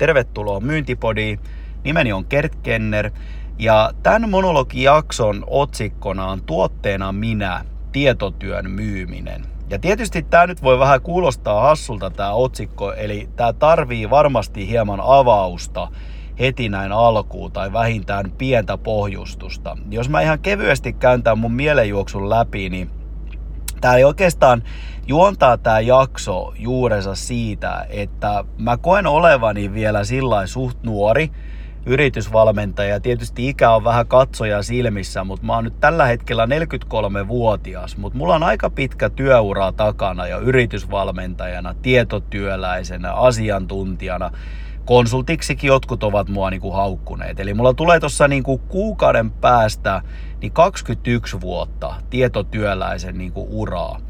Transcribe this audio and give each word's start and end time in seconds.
Tervetuloa 0.00 0.60
Myyntipodiin. 0.60 1.40
Nimeni 1.84 2.12
on 2.12 2.24
Kert 2.24 2.54
Kenner 2.62 3.10
ja 3.58 3.90
tämän 4.02 4.30
monologijakson 4.30 5.44
otsikkona 5.46 6.26
on 6.26 6.42
tuotteena 6.42 7.12
minä, 7.12 7.64
tietotyön 7.92 8.70
myyminen. 8.70 9.42
Ja 9.70 9.78
tietysti 9.78 10.22
tämä 10.22 10.46
nyt 10.46 10.62
voi 10.62 10.78
vähän 10.78 11.00
kuulostaa 11.00 11.60
hassulta 11.60 12.10
tämä 12.10 12.32
otsikko, 12.32 12.92
eli 12.92 13.28
tämä 13.36 13.52
tarvii 13.52 14.10
varmasti 14.10 14.68
hieman 14.68 15.00
avausta 15.02 15.88
heti 16.38 16.68
näin 16.68 16.92
alkuun 16.92 17.52
tai 17.52 17.72
vähintään 17.72 18.32
pientä 18.38 18.78
pohjustusta. 18.78 19.76
Jos 19.90 20.08
mä 20.08 20.20
ihan 20.20 20.38
kevyesti 20.38 20.92
käyn 20.92 21.22
tämän 21.22 21.38
mun 21.38 21.52
mielenjuoksun 21.52 22.30
läpi, 22.30 22.68
niin 22.68 22.90
Tämä 23.80 23.96
ei 23.96 24.04
oikeastaan 24.04 24.62
juontaa 25.06 25.58
tämä 25.58 25.80
jakso 25.80 26.52
juurensa 26.58 27.14
siitä, 27.14 27.86
että 27.90 28.44
mä 28.58 28.76
koen 28.76 29.06
olevani 29.06 29.74
vielä 29.74 30.04
sillä 30.04 30.46
suht 30.46 30.78
nuori 30.82 31.30
yritysvalmentaja. 31.86 33.00
Tietysti 33.00 33.48
ikä 33.48 33.70
on 33.70 33.84
vähän 33.84 34.06
katsoja 34.06 34.62
silmissä, 34.62 35.24
mutta 35.24 35.46
mä 35.46 35.54
oon 35.54 35.64
nyt 35.64 35.80
tällä 35.80 36.06
hetkellä 36.06 36.46
43-vuotias, 36.46 37.96
mutta 37.96 38.18
mulla 38.18 38.34
on 38.34 38.42
aika 38.42 38.70
pitkä 38.70 39.10
työura 39.10 39.72
takana 39.72 40.26
ja 40.26 40.38
yritysvalmentajana, 40.38 41.74
tietotyöläisenä, 41.82 43.12
asiantuntijana 43.12 44.30
konsultiksikin 44.90 45.68
jotkut 45.68 46.02
ovat 46.02 46.28
mua 46.28 46.50
niinku 46.50 46.70
haukkuneet. 46.70 47.40
Eli 47.40 47.54
mulla 47.54 47.74
tulee 47.74 48.00
tuossa 48.00 48.28
niinku 48.28 48.58
kuukauden 48.58 49.30
päästä 49.30 50.02
niin 50.40 50.52
21 50.52 51.40
vuotta 51.40 51.94
tietotyöläisen 52.10 53.18
niinku 53.18 53.46
uraa 53.50 54.00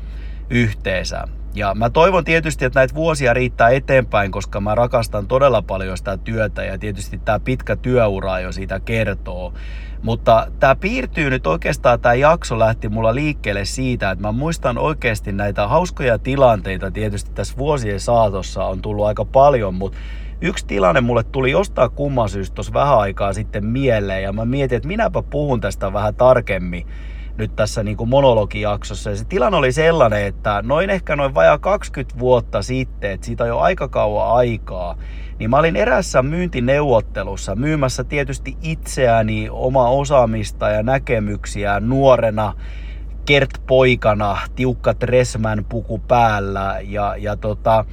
yhteensä. 0.50 1.24
Ja 1.54 1.74
mä 1.74 1.90
toivon 1.90 2.24
tietysti, 2.24 2.64
että 2.64 2.80
näitä 2.80 2.94
vuosia 2.94 3.34
riittää 3.34 3.68
eteenpäin, 3.68 4.30
koska 4.30 4.60
mä 4.60 4.74
rakastan 4.74 5.26
todella 5.26 5.62
paljon 5.62 5.96
sitä 5.96 6.16
työtä 6.16 6.64
ja 6.64 6.78
tietysti 6.78 7.18
tämä 7.18 7.40
pitkä 7.40 7.76
työura 7.76 8.40
jo 8.40 8.52
siitä 8.52 8.80
kertoo. 8.80 9.54
Mutta 10.02 10.46
tämä 10.60 10.76
piirtyy 10.76 11.30
nyt 11.30 11.46
oikeastaan, 11.46 12.00
tämä 12.00 12.14
jakso 12.14 12.58
lähti 12.58 12.88
mulla 12.88 13.14
liikkeelle 13.14 13.64
siitä, 13.64 14.10
että 14.10 14.22
mä 14.22 14.32
muistan 14.32 14.78
oikeasti 14.78 15.32
näitä 15.32 15.68
hauskoja 15.68 16.18
tilanteita 16.18 16.90
tietysti 16.90 17.30
tässä 17.34 17.56
vuosien 17.58 18.00
saatossa 18.00 18.64
on 18.64 18.82
tullut 18.82 19.06
aika 19.06 19.24
paljon, 19.24 19.74
mutta 19.74 19.98
yksi 20.40 20.66
tilanne 20.66 21.00
mulle 21.00 21.24
tuli 21.24 21.50
jostain 21.50 21.90
kumman 21.90 22.28
syystä 22.28 22.54
tuossa 22.54 22.72
vähän 22.72 22.98
aikaa 22.98 23.32
sitten 23.32 23.66
mieleen 23.66 24.22
ja 24.22 24.32
mä 24.32 24.44
mietin, 24.44 24.76
että 24.76 24.88
minäpä 24.88 25.22
puhun 25.22 25.60
tästä 25.60 25.92
vähän 25.92 26.14
tarkemmin 26.14 26.86
nyt 27.36 27.56
tässä 27.56 27.82
niin 27.82 27.96
kuin 27.96 28.10
monologijaksossa. 28.10 29.10
Ja 29.10 29.16
se 29.16 29.24
tilanne 29.24 29.58
oli 29.58 29.72
sellainen, 29.72 30.26
että 30.26 30.62
noin 30.66 30.90
ehkä 30.90 31.16
noin 31.16 31.34
vajaa 31.34 31.58
20 31.58 32.18
vuotta 32.18 32.62
sitten, 32.62 33.10
että 33.10 33.26
siitä 33.26 33.44
on 33.44 33.48
jo 33.48 33.58
aika 33.58 33.88
kauan 33.88 34.36
aikaa, 34.36 34.96
niin 35.38 35.50
mä 35.50 35.58
olin 35.58 35.76
erässä 35.76 36.22
myyntineuvottelussa 36.22 37.54
myymässä 37.54 38.04
tietysti 38.04 38.56
itseäni, 38.62 39.48
oma 39.50 39.88
osaamista 39.88 40.68
ja 40.68 40.82
näkemyksiä 40.82 41.80
nuorena 41.80 42.54
Kert-poikana, 43.24 44.38
tiukka 44.56 44.94
Dressman 45.00 45.64
puku 45.68 45.98
päällä 45.98 46.80
ja, 46.82 47.16
ja 47.16 47.36
tota, 47.36 47.84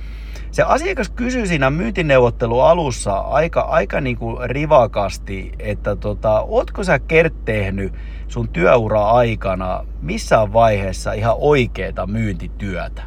se 0.52 0.64
asiakas 0.64 1.10
kysyi 1.10 1.48
siinä 1.48 1.70
myyntineuvottelu 1.70 2.60
alussa 2.60 3.14
aika, 3.14 3.62
aika 3.62 4.02
niin 4.02 4.18
kuin 4.18 4.50
rivakasti, 4.50 5.52
että 5.60 5.96
tota, 5.96 6.42
ootko 6.42 6.84
sä 6.84 7.00
Kert 7.00 7.46
tehnyt 7.46 7.94
sun 8.28 8.50
työura 8.50 9.12
aikana 9.12 9.86
missään 10.02 10.54
vaiheessa 10.54 11.14
ihan 11.14 11.36
oikeeta 11.38 12.08
myyntityötä? 12.08 13.04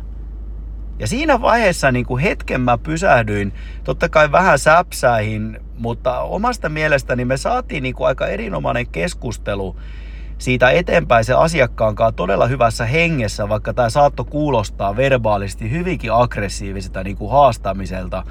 Ja 0.98 1.06
siinä 1.06 1.40
vaiheessa 1.40 1.92
niin 1.92 2.06
kuin 2.06 2.22
hetken 2.22 2.60
mä 2.60 2.78
pysähdyin, 2.78 3.52
totta 3.84 4.08
kai 4.08 4.32
vähän 4.32 4.58
säpsäihin, 4.58 5.60
mutta 5.78 6.20
omasta 6.20 6.68
mielestäni 6.68 7.24
me 7.24 7.36
saatiin 7.36 7.82
niin 7.82 7.94
kuin 7.94 8.08
aika 8.08 8.26
erinomainen 8.26 8.86
keskustelu 8.86 9.76
siitä 10.40 10.70
eteenpäin 10.70 11.24
se 11.24 11.34
asiakkaankaan 11.34 12.14
todella 12.14 12.46
hyvässä 12.46 12.84
hengessä, 12.84 13.48
vaikka 13.48 13.74
tämä 13.74 13.90
saatto 13.90 14.24
kuulostaa 14.24 14.96
verbaalisesti 14.96 15.70
hyvinkin 15.70 16.12
aggressiiviselta 16.12 17.04
niin 17.04 17.16
kuin 17.16 17.30
haastamiselta. 17.30 18.22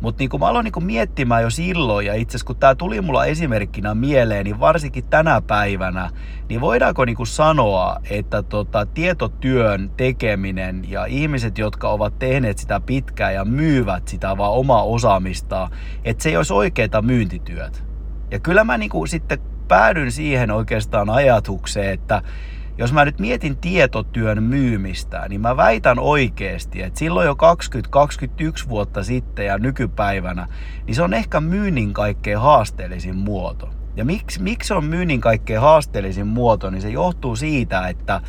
Mutta 0.00 0.18
niin 0.18 0.40
mä 0.40 0.46
aloin 0.46 0.64
niin 0.64 0.72
kuin 0.72 0.86
miettimään 0.86 1.42
jo 1.42 1.50
silloin, 1.50 2.06
ja 2.06 2.14
itse 2.14 2.30
asiassa 2.30 2.46
kun 2.46 2.56
tämä 2.56 2.74
tuli 2.74 3.00
mulla 3.00 3.24
esimerkkinä 3.24 3.94
mieleen, 3.94 4.44
niin 4.44 4.60
varsinkin 4.60 5.04
tänä 5.04 5.40
päivänä, 5.40 6.10
niin 6.48 6.60
voidaanko 6.60 7.04
niin 7.04 7.16
kuin 7.16 7.26
sanoa, 7.26 7.96
että 8.10 8.42
tota, 8.42 8.86
tietotyön 8.86 9.90
tekeminen 9.96 10.90
ja 10.90 11.04
ihmiset, 11.04 11.58
jotka 11.58 11.88
ovat 11.88 12.18
tehneet 12.18 12.58
sitä 12.58 12.80
pitkään 12.80 13.34
ja 13.34 13.44
myyvät 13.44 14.08
sitä 14.08 14.36
vaan 14.36 14.52
omaa 14.52 14.82
osaamistaan, 14.82 15.70
että 16.04 16.22
se 16.22 16.28
ei 16.28 16.36
olisi 16.36 16.52
oikeita 16.52 17.02
myyntityöt. 17.02 17.84
Ja 18.30 18.38
kyllä 18.38 18.64
mä 18.64 18.78
niin 18.78 18.90
kuin 18.90 19.08
sitten 19.08 19.55
päädyin 19.68 20.12
siihen 20.12 20.50
oikeastaan 20.50 21.10
ajatukseen, 21.10 21.92
että 21.92 22.22
jos 22.78 22.92
mä 22.92 23.04
nyt 23.04 23.18
mietin 23.18 23.56
tietotyön 23.56 24.42
myymistä, 24.42 25.26
niin 25.28 25.40
mä 25.40 25.56
väitän 25.56 25.98
oikeasti, 25.98 26.82
että 26.82 26.98
silloin 26.98 27.26
jo 27.26 27.36
20-21 28.64 28.68
vuotta 28.68 29.04
sitten 29.04 29.46
ja 29.46 29.58
nykypäivänä, 29.58 30.48
niin 30.86 30.94
se 30.94 31.02
on 31.02 31.14
ehkä 31.14 31.40
myynnin 31.40 31.92
kaikkein 31.92 32.38
haasteellisin 32.38 33.16
muoto. 33.16 33.70
Ja 33.96 34.04
miksi, 34.04 34.42
miksi 34.42 34.74
on 34.74 34.84
myynnin 34.84 35.20
kaikkein 35.20 35.60
haasteellisin 35.60 36.26
muoto, 36.26 36.70
niin 36.70 36.82
se 36.82 36.90
johtuu 36.90 37.36
siitä, 37.36 37.88
että 37.88 38.20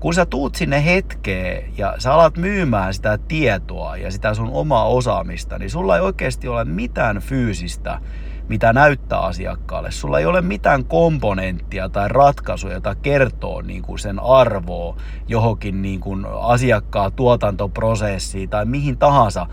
kun 0.00 0.14
sä 0.14 0.26
tuut 0.26 0.54
sinne 0.54 0.84
hetkeen 0.84 1.64
ja 1.76 1.94
sä 1.98 2.14
alat 2.14 2.36
myymään 2.36 2.94
sitä 2.94 3.18
tietoa 3.18 3.96
ja 3.96 4.10
sitä 4.10 4.34
sun 4.34 4.50
omaa 4.52 4.84
osaamista, 4.84 5.58
niin 5.58 5.70
sulla 5.70 5.96
ei 5.96 6.02
oikeasti 6.02 6.48
ole 6.48 6.64
mitään 6.64 7.18
fyysistä 7.18 8.00
mitä 8.50 8.72
näyttää 8.72 9.18
asiakkaalle. 9.18 9.90
Sulla 9.90 10.18
ei 10.18 10.26
ole 10.26 10.40
mitään 10.40 10.84
komponenttia 10.84 11.88
tai 11.88 12.08
ratkaisuja, 12.08 12.74
jota 12.74 12.94
kertoo 12.94 13.62
niin 13.62 13.82
kuin 13.82 13.98
sen 13.98 14.20
arvoa 14.20 14.96
johonkin 15.28 15.82
niin 15.82 16.00
kuin 16.00 16.26
asiakkaan 16.40 17.12
tuotantoprosessiin 17.12 18.50
tai 18.50 18.64
mihin 18.64 18.98
tahansa 18.98 19.46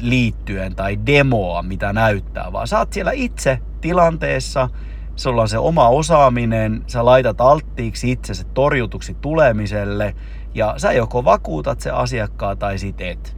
liittyen 0.00 0.76
tai 0.76 0.98
demoa, 1.06 1.62
mitä 1.62 1.92
näyttää, 1.92 2.52
vaan 2.52 2.68
sä 2.68 2.78
oot 2.78 2.92
siellä 2.92 3.12
itse 3.12 3.58
tilanteessa, 3.80 4.68
sulla 5.16 5.42
on 5.42 5.48
se 5.48 5.58
oma 5.58 5.88
osaaminen, 5.88 6.84
sä 6.86 7.04
laitat 7.04 7.40
alttiiksi 7.40 8.10
itsesi 8.10 8.46
torjutuksi 8.54 9.16
tulemiselle 9.20 10.14
ja 10.54 10.74
sä 10.76 10.92
joko 10.92 11.24
vakuutat 11.24 11.80
se 11.80 11.90
asiakkaa 11.90 12.56
tai 12.56 12.78
sit 12.78 13.00
et. 13.00 13.37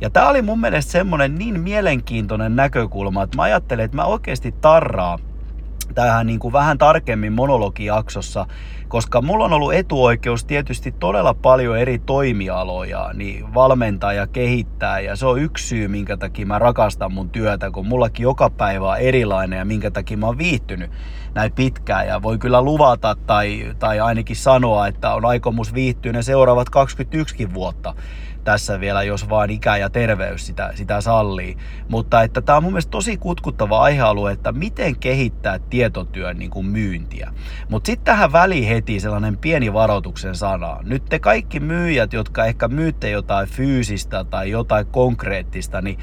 Ja 0.00 0.10
tämä 0.10 0.28
oli 0.28 0.42
mun 0.42 0.60
mielestä 0.60 0.92
semmonen 0.92 1.34
niin 1.34 1.60
mielenkiintoinen 1.60 2.56
näkökulma, 2.56 3.22
että 3.22 3.36
mä 3.36 3.42
ajattelin, 3.42 3.84
että 3.84 3.96
mä 3.96 4.04
oikeasti 4.04 4.54
tarraa 4.60 5.18
tähän 5.94 6.26
niin 6.26 6.38
kuin 6.38 6.52
vähän 6.52 6.78
tarkemmin 6.78 7.32
monologijaksossa, 7.32 8.46
koska 8.88 9.22
mulla 9.22 9.44
on 9.44 9.52
ollut 9.52 9.74
etuoikeus 9.74 10.44
tietysti 10.44 10.92
todella 10.92 11.34
paljon 11.34 11.78
eri 11.78 11.98
toimialoja, 11.98 13.10
niin 13.14 13.54
valmentaa 13.54 14.12
ja 14.12 14.26
kehittää, 14.26 15.00
ja 15.00 15.16
se 15.16 15.26
on 15.26 15.40
yksi 15.40 15.66
syy, 15.66 15.88
minkä 15.88 16.16
takia 16.16 16.46
mä 16.46 16.58
rakastan 16.58 17.12
mun 17.12 17.30
työtä, 17.30 17.70
kun 17.70 17.86
mullakin 17.86 18.22
joka 18.22 18.50
päivä 18.50 18.88
on 18.88 18.98
erilainen 18.98 19.58
ja 19.58 19.64
minkä 19.64 19.90
takia 19.90 20.16
mä 20.16 20.26
oon 20.26 20.38
viihtynyt 20.38 20.90
näin 21.34 21.52
pitkään, 21.52 22.06
ja 22.06 22.22
voi 22.22 22.38
kyllä 22.38 22.62
luvata 22.62 23.16
tai, 23.26 23.74
tai 23.78 24.00
ainakin 24.00 24.36
sanoa, 24.36 24.86
että 24.86 25.14
on 25.14 25.24
aikomus 25.24 25.74
viihtyä 25.74 26.12
ne 26.12 26.22
seuraavat 26.22 26.70
21 26.70 27.54
vuotta 27.54 27.94
tässä 28.48 28.80
vielä, 28.80 29.02
jos 29.02 29.28
vaan 29.28 29.50
ikä 29.50 29.76
ja 29.76 29.90
terveys 29.90 30.46
sitä, 30.46 30.70
sitä 30.74 31.00
sallii. 31.00 31.56
Mutta 31.88 32.22
että 32.22 32.40
tämä 32.40 32.56
on 32.56 32.62
mun 32.62 32.72
mielestä 32.72 32.90
tosi 32.90 33.16
kutkuttava 33.16 33.78
aihealue, 33.78 34.32
että 34.32 34.52
miten 34.52 34.96
kehittää 34.96 35.58
tietotyön 35.58 36.38
niin 36.38 36.50
kuin 36.50 36.66
myyntiä. 36.66 37.32
Mutta 37.68 37.86
sitten 37.86 38.04
tähän 38.04 38.32
väliin 38.32 38.68
heti 38.68 39.00
sellainen 39.00 39.36
pieni 39.36 39.72
varoituksen 39.72 40.34
sana. 40.34 40.76
Nyt 40.82 41.04
te 41.04 41.18
kaikki 41.18 41.60
myyjät, 41.60 42.12
jotka 42.12 42.44
ehkä 42.44 42.68
myytte 42.68 43.10
jotain 43.10 43.48
fyysistä 43.48 44.24
tai 44.24 44.50
jotain 44.50 44.86
konkreettista, 44.86 45.80
niin 45.80 45.98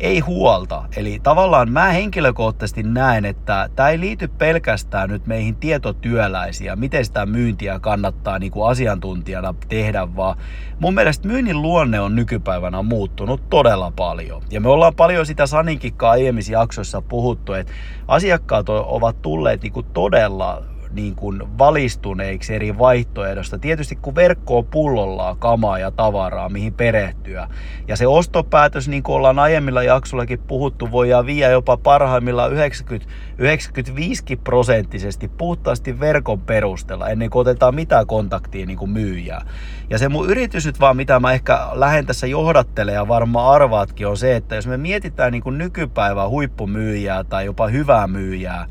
ei 0.00 0.20
huolta. 0.20 0.84
Eli 0.96 1.20
tavallaan 1.22 1.72
mä 1.72 1.84
henkilökohtaisesti 1.86 2.82
näen, 2.82 3.24
että 3.24 3.70
tämä 3.76 3.88
ei 3.88 4.00
liity 4.00 4.28
pelkästään 4.28 5.10
nyt 5.10 5.26
meihin 5.26 5.56
tietotyöläisiä, 5.56 6.76
miten 6.76 7.04
sitä 7.04 7.26
myyntiä 7.26 7.78
kannattaa 7.78 8.38
niin 8.38 8.52
kuin 8.52 8.70
asiantuntijana 8.70 9.54
tehdä, 9.68 10.16
vaan 10.16 10.36
mun 10.80 10.94
mielestä 10.94 11.28
myynnin 11.28 11.62
luonne 11.62 12.00
on 12.00 12.16
nykypäivänä 12.16 12.82
muuttunut 12.82 13.50
todella 13.50 13.92
paljon. 13.96 14.42
Ja 14.50 14.60
me 14.60 14.68
ollaan 14.68 14.94
paljon 14.94 15.26
sitä 15.26 15.46
Saninkikkaa 15.46 16.10
aiemmissa 16.10 16.52
jaksoissa 16.52 17.02
puhuttu, 17.02 17.52
että 17.52 17.72
asiakkaat 18.08 18.68
ovat 18.68 19.22
tulleet 19.22 19.62
niin 19.62 19.72
kuin 19.72 19.86
todella 19.92 20.62
niin 20.96 21.16
kuin 21.16 21.58
valistuneiksi 21.58 22.54
eri 22.54 22.78
vaihtoehdosta. 22.78 23.58
Tietysti 23.58 23.96
kun 23.96 24.14
verkkoa 24.14 24.62
pullolla 24.62 25.36
kamaa 25.38 25.78
ja 25.78 25.90
tavaraa, 25.90 26.48
mihin 26.48 26.74
perehtyä. 26.74 27.48
Ja 27.88 27.96
se 27.96 28.06
ostopäätös, 28.06 28.88
niin 28.88 29.02
kuin 29.02 29.16
ollaan 29.16 29.38
aiemmilla 29.38 29.82
jaksollakin 29.82 30.38
puhuttu, 30.38 30.90
voidaan 30.90 31.26
viiä 31.26 31.50
jopa 31.50 31.76
parhaimmillaan 31.76 32.52
90, 32.52 33.12
95 33.38 34.36
prosenttisesti 34.36 35.28
puhtaasti 35.28 36.00
verkon 36.00 36.40
perusteella, 36.40 37.08
ennen 37.08 37.30
kuin 37.30 37.40
otetaan 37.40 37.74
mitään 37.74 38.06
kontaktia 38.06 38.66
niin 38.66 38.78
kuin 38.78 38.90
myyjää. 38.90 39.46
Ja 39.90 39.98
se 39.98 40.08
mun 40.08 40.30
yritys 40.30 40.66
nyt 40.66 40.80
vaan, 40.80 40.96
mitä 40.96 41.20
mä 41.20 41.32
ehkä 41.32 41.68
lähden 41.72 42.06
tässä 42.06 42.26
johdattelemaan 42.26 43.04
ja 43.04 43.08
varmaan 43.08 43.54
arvaatkin, 43.54 44.06
on 44.06 44.16
se, 44.16 44.36
että 44.36 44.54
jos 44.54 44.66
me 44.66 44.76
mietitään 44.76 45.32
niin 45.32 45.42
kuin 45.42 45.58
nykypäivää 45.58 46.28
huippumyyjää 46.28 47.24
tai 47.24 47.44
jopa 47.44 47.66
hyvää 47.66 48.06
myyjää, 48.06 48.66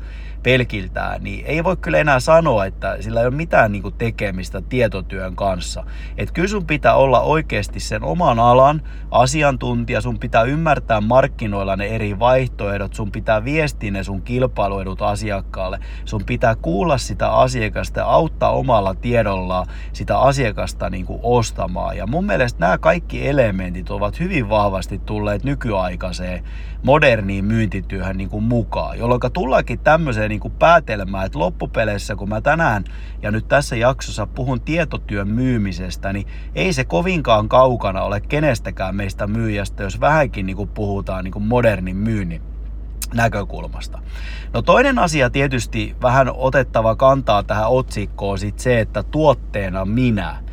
pelkiltään, 0.46 1.22
niin 1.24 1.46
ei 1.46 1.64
voi 1.64 1.76
kyllä 1.76 1.98
enää 1.98 2.20
sanoa, 2.20 2.66
että 2.66 2.96
sillä 3.00 3.20
ei 3.20 3.26
ole 3.26 3.34
mitään 3.34 3.72
niin 3.72 3.82
tekemistä 3.98 4.60
tietotyön 4.60 5.36
kanssa. 5.36 5.84
Et 6.16 6.30
kyllä 6.30 6.48
sun 6.48 6.66
pitää 6.66 6.94
olla 6.94 7.20
oikeasti 7.20 7.80
sen 7.80 8.04
oman 8.04 8.38
alan 8.38 8.82
asiantuntija, 9.10 10.00
sun 10.00 10.18
pitää 10.18 10.42
ymmärtää 10.42 11.00
markkinoilla 11.00 11.76
ne 11.76 11.86
eri 11.86 12.18
vaihtoehdot, 12.18 12.94
sun 12.94 13.12
pitää 13.12 13.44
viestiä 13.44 13.90
ne 13.90 14.04
sun 14.04 14.22
kilpailuedut 14.22 15.02
asiakkaalle, 15.02 15.78
sun 16.04 16.24
pitää 16.24 16.54
kuulla 16.54 16.98
sitä 16.98 17.32
asiakasta 17.32 18.00
ja 18.00 18.06
auttaa 18.06 18.50
omalla 18.50 18.94
tiedolla 18.94 19.66
sitä 19.92 20.18
asiakasta 20.18 20.90
niin 20.90 21.06
ostamaan. 21.22 21.96
Ja 21.96 22.06
mun 22.06 22.24
mielestä 22.24 22.60
nämä 22.60 22.78
kaikki 22.78 23.28
elementit 23.28 23.90
ovat 23.90 24.20
hyvin 24.20 24.48
vahvasti 24.48 24.98
tulleet 24.98 25.44
nykyaikaiseen 25.44 26.44
moderniin 26.86 27.44
myyntityöhön 27.44 28.16
niin 28.16 28.28
kuin 28.28 28.44
mukaan, 28.44 28.98
jolloin 28.98 29.20
tullaankin 29.32 29.78
tämmöiseen 29.78 30.28
niin 30.28 30.40
kuin 30.40 30.54
päätelmään, 30.58 31.26
että 31.26 31.38
loppupeleissä 31.38 32.16
kun 32.16 32.28
mä 32.28 32.40
tänään 32.40 32.84
ja 33.22 33.30
nyt 33.30 33.48
tässä 33.48 33.76
jaksossa 33.76 34.26
puhun 34.26 34.60
tietotyön 34.60 35.28
myymisestä, 35.28 36.12
niin 36.12 36.26
ei 36.54 36.72
se 36.72 36.84
kovinkaan 36.84 37.48
kaukana 37.48 38.02
ole 38.02 38.20
kenestäkään 38.20 38.96
meistä 38.96 39.26
myyjästä, 39.26 39.82
jos 39.82 40.00
vähänkin 40.00 40.46
niin 40.46 40.56
kuin 40.56 40.68
puhutaan 40.68 41.24
niin 41.24 41.32
kuin 41.32 41.44
modernin 41.44 41.96
myynnin 41.96 42.42
näkökulmasta. 43.14 43.98
No 44.52 44.62
toinen 44.62 44.98
asia 44.98 45.30
tietysti 45.30 45.96
vähän 46.02 46.30
otettava 46.34 46.96
kantaa 46.96 47.42
tähän 47.42 47.68
otsikkoon 47.68 48.38
sit 48.38 48.58
se, 48.58 48.80
että 48.80 49.02
tuotteena 49.02 49.84
minä. 49.84 50.45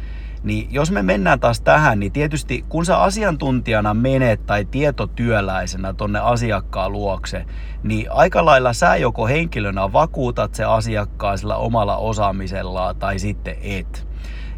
Niin 0.43 0.67
jos 0.71 0.91
me 0.91 1.03
mennään 1.03 1.39
taas 1.39 1.61
tähän, 1.61 1.99
niin 1.99 2.11
tietysti 2.11 2.65
kun 2.69 2.85
sä 2.85 2.97
asiantuntijana 2.97 3.93
menet 3.93 4.45
tai 4.45 4.65
tietotyöläisenä 4.65 5.93
tonne 5.93 6.19
asiakkaan 6.19 6.91
luokse, 6.91 7.45
niin 7.83 8.11
aika 8.11 8.45
lailla 8.45 8.73
sä 8.73 8.95
joko 8.95 9.27
henkilönä 9.27 9.93
vakuutat 9.93 10.55
se 10.55 10.63
asiakkaan 10.63 11.37
sillä 11.37 11.55
omalla 11.55 11.97
osaamisella 11.97 12.93
tai 12.93 13.19
sitten 13.19 13.55
et. 13.61 14.07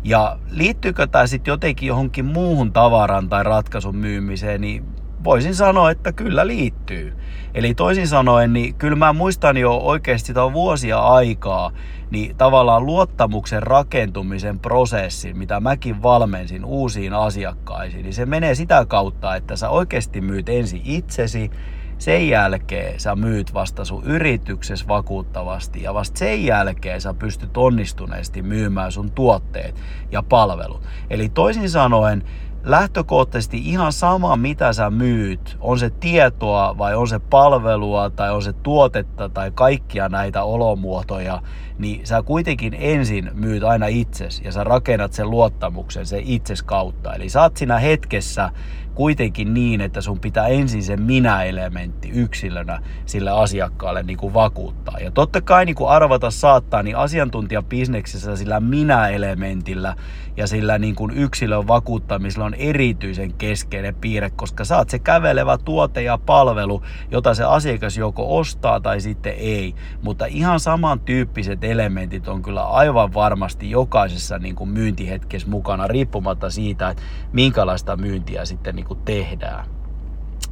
Ja 0.04 0.40
liittyykö 0.52 1.08
tämä 1.08 1.28
sitten 1.28 1.52
jotenkin 1.52 1.88
johonkin 1.88 2.26
muuhun 2.26 2.74
tavaran 2.74 3.30
tai 3.30 3.44
ratkaisun 3.44 3.96
myymiseen, 3.96 4.62
niin 4.62 4.86
voisin 5.26 5.56
sanoa, 5.56 5.92
että 5.92 6.12
kyllä 6.12 6.48
liittyy. 6.48 7.14
Eli 7.54 7.74
toisin 7.74 8.08
sanoen, 8.08 8.54
niin 8.54 8.76
kyllä 8.76 8.96
mä 8.96 9.14
muistan 9.14 9.58
jo 9.58 9.78
oikeasti 9.78 10.28
sitä 10.28 10.54
vuosia 10.54 11.00
aikaa, 11.00 11.72
niin 12.12 12.36
tavallaan 12.36 12.86
luottamuksen 12.86 13.64
rakentumisen 13.64 14.60
prosessi, 14.60 15.34
mitä 15.34 15.60
mäkin 15.60 16.04
valmensin 16.04 16.66
uusiin 16.66 17.14
asiakkaisiin, 17.14 18.04
niin 18.04 18.14
se 18.14 18.26
menee 18.26 18.56
sitä 18.56 18.86
kautta, 18.86 19.36
että 19.36 19.56
sä 19.56 19.70
oikeasti 19.70 20.22
myyt 20.22 20.50
ensin 20.50 20.82
itsesi, 20.86 21.52
sen 21.98 22.30
jälkeen 22.30 23.00
sä 23.00 23.16
myyt 23.16 23.54
vasta 23.54 23.86
sun 23.86 24.04
yrityksessä 24.04 24.88
vakuuttavasti 24.88 25.84
ja 25.84 25.94
vasta 25.94 26.20
sen 26.20 26.46
jälkeen 26.46 27.02
sä 27.02 27.14
pystyt 27.14 27.58
onnistuneesti 27.58 28.42
myymään 28.42 28.92
sun 28.92 29.12
tuotteet 29.12 29.76
ja 30.12 30.24
palvelut. 30.24 30.82
Eli 31.10 31.30
toisin 31.30 31.70
sanoen, 31.70 32.24
lähtökohtaisesti 32.66 33.58
ihan 33.58 33.94
sama, 33.94 34.36
mitä 34.36 34.74
sä 34.74 34.90
myyt, 34.90 35.58
on 35.60 35.80
se 35.80 35.90
tietoa 35.90 36.78
vai 36.78 36.96
on 36.96 37.08
se 37.08 37.20
palvelua 37.20 38.10
tai 38.10 38.32
on 38.32 38.44
se 38.44 38.54
tuotetta 38.54 39.30
tai 39.30 39.52
kaikkia 39.52 40.10
näitä 40.10 40.44
olomuotoja, 40.44 41.42
niin 41.78 42.08
sä 42.08 42.22
kuitenkin 42.22 42.76
ensin 42.80 43.32
myyt 43.34 43.64
aina 43.64 43.88
itses 43.88 44.42
ja 44.44 44.52
sä 44.52 44.64
rakennat 44.64 45.14
sen 45.14 45.30
luottamuksen 45.30 46.06
sen 46.06 46.22
itses 46.26 46.64
kautta. 46.64 47.14
Eli 47.14 47.30
sä 47.30 47.42
oot 47.42 47.58
siinä 47.58 47.80
hetkessä 47.80 48.52
kuitenkin 48.96 49.54
niin, 49.54 49.82
että 49.82 50.02
sun 50.02 50.20
pitää 50.20 50.48
ensin 50.48 50.84
se 50.84 50.98
minä-elementti 50.98 52.10
yksilönä 52.10 52.82
sille 53.06 53.32
asiakkaalle 53.32 54.04
niin 54.04 54.18
kuin 54.18 54.34
vakuuttaa. 54.34 55.00
Ja 55.00 55.12
totta 55.12 55.42
kai 55.42 55.66
niin 55.66 55.76
kuin 55.76 55.90
arvata 55.90 56.32
saattaa, 56.32 56.84
niin 56.84 56.98
asiantuntijabisneksessä 56.98 58.36
sillä 58.36 58.60
minä-elementillä 58.60 59.96
ja 60.38 60.48
sillä 60.48 60.78
niin 60.78 60.96
kuin 60.96 61.12
yksilön 61.12 61.68
vakuuttamisella 61.68 62.46
on 62.46 62.54
erityisen 62.54 63.34
keskeinen 63.34 63.96
piirre, 63.96 64.30
koska 64.30 64.66
saat 64.66 64.90
se 64.90 65.00
kävelevä 65.00 65.58
tuote 65.58 66.02
ja 66.02 66.18
palvelu, 66.18 66.82
jota 67.12 67.34
se 67.34 67.44
asiakas 67.44 67.98
joko 67.98 68.38
ostaa 68.38 68.80
tai 68.80 69.02
sitten 69.02 69.34
ei. 69.38 69.76
Mutta 70.02 70.26
ihan 70.26 70.60
samantyyppiset 70.60 71.64
elementit 71.66 72.28
on 72.28 72.42
kyllä 72.42 72.64
aivan 72.68 73.14
varmasti 73.14 73.72
jokaisessa 73.72 74.38
niin 74.38 74.56
kuin 74.56 74.70
myyntihetkessä 74.70 75.50
mukana, 75.50 75.88
riippumatta 75.88 76.50
siitä, 76.50 76.90
että 76.90 77.04
minkälaista 77.34 77.98
myyntiä 77.98 78.46
sitten 78.46 78.76
niin 78.76 78.86
kuin 78.86 79.00
tehdään. 79.06 79.66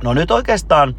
No 0.04 0.14
nyt 0.14 0.32
oikeastaan 0.32 0.96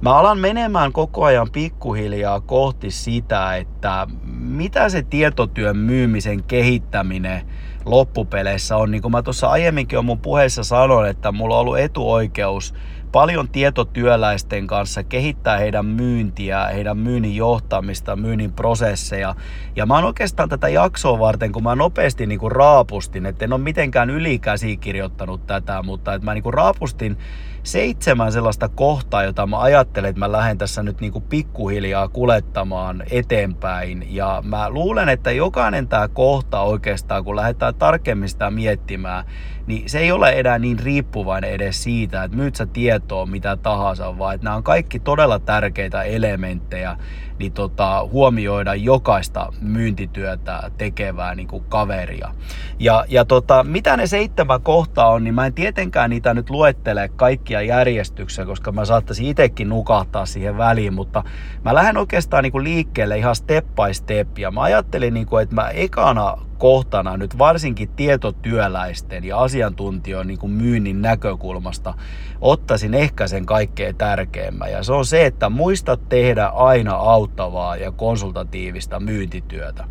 mä 0.00 0.14
alan 0.14 0.38
menemään 0.38 0.92
koko 0.92 1.24
ajan 1.24 1.50
pikkuhiljaa 1.52 2.40
kohti 2.40 2.90
sitä, 2.90 3.56
että 3.56 4.06
mitä 4.38 4.88
se 4.88 5.02
tietotyön 5.02 5.76
myymisen 5.76 6.42
kehittäminen 6.42 7.46
loppupeleissä 7.84 8.76
on. 8.76 8.90
Niin 8.90 9.02
kuin 9.02 9.12
mä 9.12 9.22
tuossa 9.22 9.48
aiemminkin 9.48 9.96
jo 9.96 10.02
mun 10.02 10.20
puheessa 10.20 10.64
sanoin, 10.64 11.10
että 11.10 11.32
mulla 11.32 11.54
on 11.54 11.60
ollut 11.60 11.78
etuoikeus 11.78 12.74
paljon 13.12 13.48
tietotyöläisten 13.48 14.66
kanssa 14.66 15.02
kehittää 15.02 15.58
heidän 15.58 15.86
myyntiä, 15.86 16.66
heidän 16.66 16.98
myynnin 16.98 17.36
johtamista, 17.36 18.16
myynnin 18.16 18.52
prosesseja. 18.52 19.34
Ja 19.76 19.86
mä 19.86 19.94
oon 19.94 20.04
oikeastaan 20.04 20.48
tätä 20.48 20.68
jaksoa 20.68 21.18
varten, 21.18 21.52
kun 21.52 21.62
mä 21.62 21.74
nopeasti 21.74 22.26
niin 22.26 22.38
kuin 22.38 22.52
raapustin, 22.52 23.26
että 23.26 23.44
en 23.44 23.52
ole 23.52 23.60
mitenkään 23.60 24.10
ylikäsikirjoittanut 24.10 25.46
tätä, 25.46 25.82
mutta 25.82 26.14
että 26.14 26.24
mä 26.24 26.34
niin 26.34 26.42
kuin 26.42 26.54
raapustin 26.54 27.18
seitsemän 27.62 28.32
sellaista 28.32 28.68
kohtaa, 28.68 29.24
jota 29.24 29.46
mä 29.46 29.60
ajattelen, 29.60 30.10
että 30.10 30.18
mä 30.18 30.32
lähden 30.32 30.58
tässä 30.58 30.82
nyt 30.82 31.00
niin 31.00 31.12
kuin 31.12 31.24
pikkuhiljaa 31.24 32.08
kulettamaan 32.08 33.02
eteenpäin. 33.10 34.06
Ja 34.14 34.42
mä 34.46 34.70
luulen, 34.70 35.08
että 35.08 35.30
jokainen 35.30 35.88
tämä 35.88 36.08
kohta 36.08 36.60
oikeastaan, 36.60 37.24
kun 37.24 37.36
lähdetään 37.36 37.74
tarkemmin 37.74 38.28
sitä 38.28 38.50
miettimään, 38.50 39.24
niin 39.66 39.88
se 39.88 39.98
ei 39.98 40.12
ole 40.12 40.30
enää 40.30 40.58
niin 40.58 40.78
riippuvainen 40.78 41.50
edes 41.50 41.82
siitä, 41.82 42.24
että 42.24 42.36
myyt 42.36 42.56
sä 42.56 42.66
tietoa 42.66 43.26
mitä 43.26 43.56
tahansa, 43.56 44.18
vaan 44.18 44.34
että 44.34 44.44
nämä 44.44 44.56
on 44.56 44.62
kaikki 44.62 45.00
todella 45.00 45.38
tärkeitä 45.38 46.02
elementtejä 46.02 46.96
niin 47.38 47.52
tota, 47.52 48.08
huomioida 48.12 48.74
jokaista 48.74 49.52
myyntityötä 49.60 50.70
tekevää 50.78 51.34
niin 51.34 51.48
kuin 51.48 51.64
kaveria. 51.68 52.34
Ja, 52.78 53.04
ja 53.08 53.24
tota, 53.24 53.64
mitä 53.64 53.96
ne 53.96 54.06
seitsemän 54.06 54.62
kohtaa 54.62 55.10
on, 55.10 55.24
niin 55.24 55.34
mä 55.34 55.46
en 55.46 55.54
tietenkään 55.54 56.10
niitä 56.10 56.34
nyt 56.34 56.50
luettele 56.50 57.08
kaikkia 57.52 57.76
järjestyksessä, 57.76 58.44
koska 58.44 58.72
mä 58.72 58.84
saattaisin 58.84 59.26
itsekin 59.26 59.68
nukahtaa 59.68 60.26
siihen 60.26 60.58
väliin, 60.58 60.94
mutta 60.94 61.24
mä 61.64 61.74
lähden 61.74 61.96
oikeastaan 61.96 62.42
niin 62.42 62.52
kuin 62.52 62.64
liikkeelle 62.64 63.18
ihan 63.18 63.36
step 63.36 63.66
by 63.66 63.94
step, 63.94 64.38
ja 64.38 64.50
mä 64.50 64.62
ajattelin, 64.62 65.14
niin 65.14 65.26
kuin, 65.26 65.42
että 65.42 65.54
mä 65.54 65.68
ekana 65.68 66.38
kohtana 66.58 67.16
nyt 67.16 67.38
varsinkin 67.38 67.88
tietotyöläisten 67.88 69.24
ja 69.24 69.38
asiantuntijoiden 69.38 70.26
niin 70.26 70.38
kuin 70.38 70.52
myynnin 70.52 71.02
näkökulmasta 71.02 71.94
ottaisin 72.40 72.94
ehkä 72.94 73.26
sen 73.26 73.46
kaikkein 73.46 73.96
tärkeimmän. 73.96 74.72
Ja 74.72 74.82
se 74.82 74.92
on 74.92 75.06
se, 75.06 75.26
että 75.26 75.50
muista 75.50 75.96
tehdä 75.96 76.46
aina 76.46 76.94
auttavaa 76.94 77.76
ja 77.76 77.92
konsultatiivista 77.92 79.00
myyntityötä. 79.00 79.84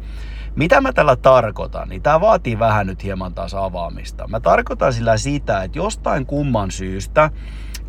Mitä 0.55 0.81
mä 0.81 0.93
tällä 0.93 1.15
tarkoitan, 1.15 1.89
niin 1.89 2.01
tämä 2.01 2.21
vaatii 2.21 2.59
vähän 2.59 2.87
nyt 2.87 3.03
hieman 3.03 3.33
taas 3.33 3.53
avaamista. 3.53 4.27
Mä 4.27 4.39
tarkoitan 4.39 4.93
sillä 4.93 5.17
sitä, 5.17 5.63
että 5.63 5.79
jostain 5.79 6.25
kumman 6.25 6.71
syystä, 6.71 7.29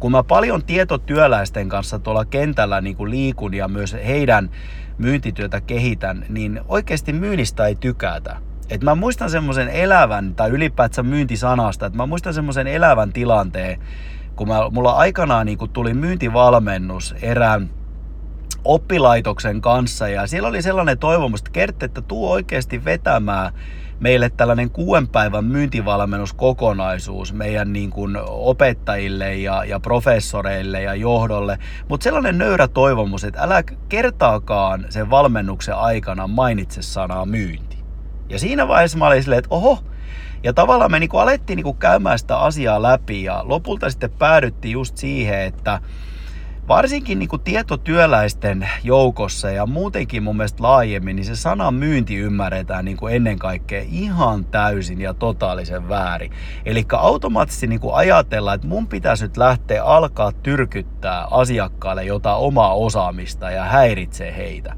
kun 0.00 0.12
mä 0.12 0.22
paljon 0.22 0.64
tietotyöläisten 0.64 1.68
kanssa 1.68 1.98
tuolla 1.98 2.24
kentällä 2.24 2.80
niin 2.80 2.96
kuin 2.96 3.10
liikun 3.10 3.54
ja 3.54 3.68
myös 3.68 3.96
heidän 4.06 4.50
myyntityötä 4.98 5.60
kehitän, 5.60 6.24
niin 6.28 6.60
oikeasti 6.68 7.12
myynnistä 7.12 7.66
ei 7.66 7.74
tykätä. 7.74 8.36
Et 8.70 8.82
mä 8.82 8.94
muistan 8.94 9.30
semmoisen 9.30 9.68
elävän, 9.68 10.34
tai 10.34 10.50
ylipäätään 10.50 11.06
myyntisanasta, 11.06 11.86
että 11.86 11.96
mä 11.96 12.06
muistan 12.06 12.34
semmoisen 12.34 12.66
elävän 12.66 13.12
tilanteen, 13.12 13.80
kun 14.36 14.48
mä, 14.48 14.70
mulla 14.70 14.92
aikanaan 14.92 15.46
niin 15.46 15.58
kun 15.58 15.70
tuli 15.70 15.94
myyntivalmennus 15.94 17.14
erään 17.22 17.70
oppilaitoksen 18.64 19.60
kanssa. 19.60 20.08
Ja 20.08 20.26
siellä 20.26 20.48
oli 20.48 20.62
sellainen 20.62 20.98
toivomus, 20.98 21.40
että 21.40 21.50
Kert, 21.50 21.82
että 21.82 22.02
tuu 22.02 22.30
oikeasti 22.30 22.84
vetämään 22.84 23.52
meille 24.00 24.30
tällainen 24.30 24.70
kuuden 24.70 25.08
päivän 25.08 25.44
myyntivalmennuskokonaisuus 25.44 27.32
meidän 27.32 27.72
niin 27.72 27.90
kuin 27.90 28.18
opettajille 28.26 29.34
ja, 29.34 29.64
ja 29.64 29.80
professoreille 29.80 30.82
ja 30.82 30.94
johdolle, 30.94 31.58
mutta 31.88 32.04
sellainen 32.04 32.38
nöyrä 32.38 32.68
toivomus, 32.68 33.24
että 33.24 33.42
älä 33.42 33.62
kertaakaan 33.88 34.86
sen 34.88 35.10
valmennuksen 35.10 35.76
aikana 35.76 36.26
mainitse 36.26 36.82
sanaa 36.82 37.26
myynti. 37.26 37.76
Ja 38.28 38.38
siinä 38.38 38.68
vaiheessa 38.68 38.98
mä 38.98 39.06
olin 39.06 39.22
silleen, 39.22 39.38
että 39.38 39.54
oho, 39.54 39.78
ja 40.42 40.52
tavallaan 40.52 40.90
me 40.90 40.98
niin 40.98 41.10
kuin 41.10 41.22
alettiin 41.22 41.56
niin 41.56 41.64
kuin 41.64 41.76
käymään 41.76 42.18
sitä 42.18 42.38
asiaa 42.38 42.82
läpi 42.82 43.22
ja 43.22 43.42
lopulta 43.46 43.90
sitten 43.90 44.10
päädyttiin 44.10 44.72
just 44.72 44.96
siihen, 44.96 45.40
että 45.40 45.80
varsinkin 46.68 47.18
niin 47.18 47.28
kuin 47.28 47.42
tietotyöläisten 47.42 48.68
joukossa 48.84 49.50
ja 49.50 49.66
muutenkin 49.66 50.22
mun 50.22 50.36
mielestä 50.36 50.62
laajemmin, 50.62 51.16
niin 51.16 51.26
se 51.26 51.36
sana 51.36 51.70
myynti 51.70 52.16
ymmärretään 52.16 52.84
niin 52.84 52.96
kuin 52.96 53.14
ennen 53.14 53.38
kaikkea 53.38 53.82
ihan 53.90 54.44
täysin 54.44 55.00
ja 55.00 55.14
totaalisen 55.14 55.88
väärin. 55.88 56.32
Eli 56.64 56.84
automaattisesti 56.92 57.66
niin 57.66 57.80
kuin 57.80 57.94
ajatellaan, 57.94 58.54
että 58.54 58.66
mun 58.66 58.86
pitäisi 58.86 59.24
nyt 59.24 59.36
lähteä 59.36 59.84
alkaa 59.84 60.32
tyrkyttää 60.32 61.26
asiakkaalle 61.30 62.04
jotain 62.04 62.36
omaa 62.36 62.74
osaamista 62.74 63.50
ja 63.50 63.64
häiritsee 63.64 64.36
heitä. 64.36 64.76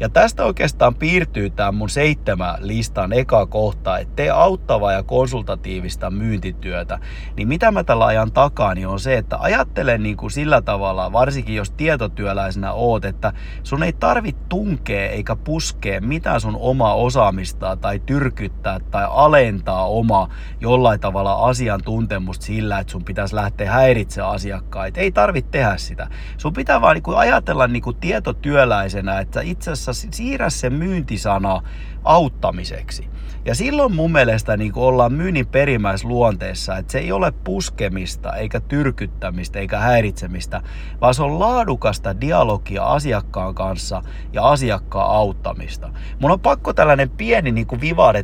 Ja 0.00 0.08
tästä 0.08 0.44
oikeastaan 0.44 0.94
piirtyy 0.94 1.50
tämä 1.50 1.72
mun 1.72 1.88
seitsemän 1.88 2.54
listan 2.60 3.12
eka 3.12 3.46
kohta, 3.46 3.98
että 3.98 4.16
tee 4.16 4.30
auttavaa 4.30 4.92
ja 4.92 5.02
konsultatiivista 5.02 6.10
myyntityötä. 6.10 6.98
Niin 7.36 7.48
mitä 7.48 7.70
mä 7.70 7.84
tällä 7.84 8.06
ajan 8.06 8.32
takaa, 8.32 8.74
niin 8.74 8.88
on 8.88 9.00
se, 9.00 9.16
että 9.16 9.36
ajattele 9.40 9.98
niin 9.98 10.16
kuin 10.16 10.30
sillä 10.30 10.62
tavalla, 10.62 11.12
varsinkin 11.26 11.54
jos 11.54 11.70
tietotyöläisenä 11.70 12.72
oot, 12.72 13.04
että 13.04 13.32
sun 13.62 13.82
ei 13.82 13.92
tarvitse 13.92 14.42
tunkea 14.48 15.10
eikä 15.10 15.36
puskea 15.36 16.00
mitään 16.00 16.40
sun 16.40 16.56
omaa 16.60 16.94
osaamista 16.94 17.76
tai 17.76 17.98
tyrkyttää 17.98 18.80
tai 18.80 19.06
alentaa 19.10 19.86
oma 19.86 20.28
jollain 20.60 21.00
tavalla 21.00 21.32
asiantuntemusta 21.34 22.46
sillä, 22.46 22.78
että 22.78 22.90
sun 22.90 23.04
pitäisi 23.04 23.34
lähteä 23.34 23.72
häiritsemään 23.72 24.32
asiakkaita. 24.32 25.00
Ei 25.00 25.12
tarvitse 25.12 25.50
tehdä 25.50 25.76
sitä. 25.76 26.08
Sun 26.36 26.52
pitää 26.52 26.80
vaan 26.80 26.94
niin 26.94 27.16
ajatella 27.16 27.66
niin 27.66 27.82
kuin 27.82 27.96
tietotyöläisenä, 27.96 29.20
että 29.20 29.40
itse 29.40 29.70
asiassa 29.70 30.08
siirrä 30.10 30.50
se 30.50 30.70
myyntisana 30.70 31.62
auttamiseksi. 32.04 33.15
Ja 33.46 33.54
silloin 33.54 33.94
mun 33.94 34.12
mielestä 34.12 34.56
niin 34.56 34.72
ollaan 34.76 35.12
myynnin 35.12 35.46
perimmäisluonteessa, 35.46 36.76
että 36.76 36.92
se 36.92 36.98
ei 36.98 37.12
ole 37.12 37.32
puskemista, 37.44 38.32
eikä 38.32 38.60
tyrkyttämistä, 38.60 39.58
eikä 39.58 39.78
häiritsemistä, 39.78 40.62
vaan 41.00 41.14
se 41.14 41.22
on 41.22 41.40
laadukasta 41.40 42.20
dialogia 42.20 42.84
asiakkaan 42.84 43.54
kanssa 43.54 44.02
ja 44.32 44.48
asiakkaan 44.48 45.10
auttamista. 45.10 45.90
Mun 46.18 46.30
on 46.30 46.40
pakko 46.40 46.72
tällainen 46.72 47.10
pieni 47.10 47.52
niin 47.52 47.66
kuin 47.66 47.80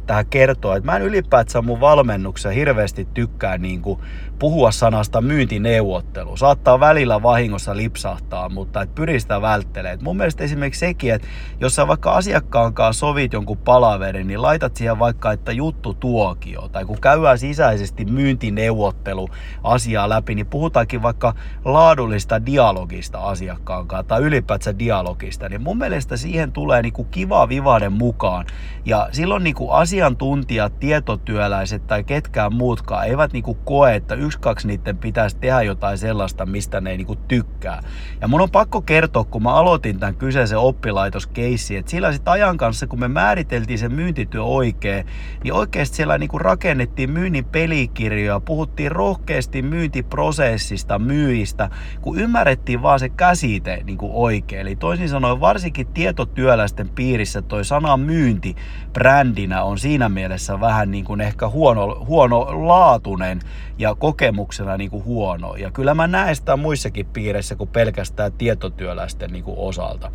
tähän 0.07 0.26
kertoa, 0.26 0.76
että 0.76 0.91
mä 0.91 0.97
en 0.97 1.02
ylipäätään 1.02 1.64
mun 1.64 1.81
valmennuksessa 1.81 2.50
hirveästi 2.50 3.09
tykkää 3.14 3.59
niin 3.59 3.83
kuin 3.83 4.00
puhua 4.38 4.71
sanasta 4.71 5.21
myyntineuvottelu. 5.21 6.37
Saattaa 6.37 6.81
välillä 6.81 7.23
vahingossa 7.23 7.76
lipsahtaa, 7.76 8.49
mutta 8.49 8.83
et 8.83 8.95
pyri 8.95 9.21
sitä 9.21 9.43
välttelemään. 9.43 9.99
Mun 10.02 10.17
mielestä 10.17 10.45
esimerkiksi 10.45 10.81
sekin, 10.81 11.14
että 11.14 11.29
jos 11.61 11.75
sä 11.75 11.88
vaikka 11.88 12.12
asiakkaan 12.12 12.75
kanssa 12.75 13.00
sovit 13.00 13.33
jonkun 13.33 13.59
palaverin, 13.59 14.26
niin 14.26 14.43
laitat 14.43 14.76
siihen 14.76 14.99
vaikka, 14.99 15.12
että 15.33 15.52
juttu 15.52 15.95
tuokio. 15.95 16.69
Tai 16.69 16.85
kun 16.85 17.00
käydään 17.00 17.38
sisäisesti 17.38 18.04
myyntineuvottelu 18.04 19.28
asiaa 19.64 20.09
läpi, 20.09 20.35
niin 20.35 20.47
puhutaankin 20.47 21.02
vaikka 21.02 21.35
laadullista 21.64 22.47
dialogista 22.47 23.19
asiakkaan 23.19 23.87
kanssa 23.87 24.09
tai 24.09 24.23
ylipäätään 24.23 24.78
dialogista. 24.78 25.49
Niin 25.49 25.62
mun 25.62 25.78
mielestä 25.78 26.16
siihen 26.16 26.52
tulee 26.52 26.83
niinku 26.83 27.04
kiva 27.04 27.49
vivaden 27.49 27.92
mukaan. 27.92 28.47
Ja 28.85 29.09
silloin 29.12 29.45
niinku 29.45 29.71
asiantuntijat, 29.71 30.81
tietotyöläiset 30.81 31.87
tai 31.87 32.04
ketkään 32.04 32.54
muutkaan 32.54 33.07
eivät 33.07 33.33
niinku 33.33 33.54
koe, 33.54 33.95
että 33.95 34.14
yksi 34.14 34.40
kaksi 34.40 34.66
niiden 34.66 34.99
pitäisi 34.99 35.37
tehdä 35.37 35.62
jotain 35.62 35.99
sellaista, 35.99 36.47
mistä 36.47 36.81
ne 36.81 36.90
ei 36.90 36.97
niinku 36.97 37.16
tykkää. 37.16 37.81
Ja 38.21 38.28
mun 38.28 38.40
on 38.40 38.50
pakko 38.50 38.83
kertoa, 38.83 39.25
kun 39.25 39.42
mä 39.42 39.54
aloitin 39.54 39.99
tämän 39.99 40.14
kyseisen 40.14 40.59
oppilaitoskeissin, 40.59 41.78
että 41.78 41.90
sillä 41.90 42.12
sitten 42.12 42.33
ajan 42.33 42.57
kanssa, 42.57 42.87
kun 42.87 43.00
me 43.00 43.09
määriteltiin 43.09 43.78
se 43.78 43.88
myyntityö 43.88 44.42
oikein, 44.42 45.02
niin 45.45 45.55
oikeasti 45.55 45.97
siellä 45.97 46.19
niinku 46.19 46.39
rakennettiin 46.39 47.11
myynnin 47.11 47.45
pelikirjoja, 47.45 48.41
puhuttiin 48.41 48.93
rohkeasti 48.93 49.63
myyntiprosessista, 49.63 50.99
myyjistä, 50.99 51.71
kun 52.01 52.19
ymmärrettiin 52.19 52.83
vaan 52.83 53.01
se 53.01 53.09
käsite 53.09 53.81
niinku 53.85 54.25
oikein. 54.25 54.61
Eli 54.61 54.77
toisin 54.77 55.09
sanoen 55.09 55.41
varsinkin 55.41 55.87
tietotyöläisten 55.87 56.89
piirissä 56.89 57.43
toi 57.43 57.65
sana 57.65 57.97
myynti 57.97 58.57
brändinä 58.93 59.63
on 59.63 59.79
siinä 59.79 60.09
mielessä 60.09 60.61
vähän 60.61 60.91
niin 60.91 61.05
kuin 61.05 61.21
ehkä 61.21 61.49
huono, 61.49 62.05
huono 62.09 62.69
laatunen 62.69 63.41
ja 63.79 63.95
kokemuksena 63.95 64.77
niin 64.77 64.91
kuin 64.91 65.05
huono. 65.05 65.57
Ja 65.57 65.71
kyllä 65.71 65.95
mä 65.95 66.07
näen 66.07 66.37
sitä 66.37 66.57
muissakin 66.57 67.07
piireissä 67.07 67.57
kuin 67.57 67.71
pelkästään 67.71 68.33
tietotyöläisten 68.33 69.33
niin 69.33 69.45
kuin 69.45 69.59
osalta. 69.59 70.11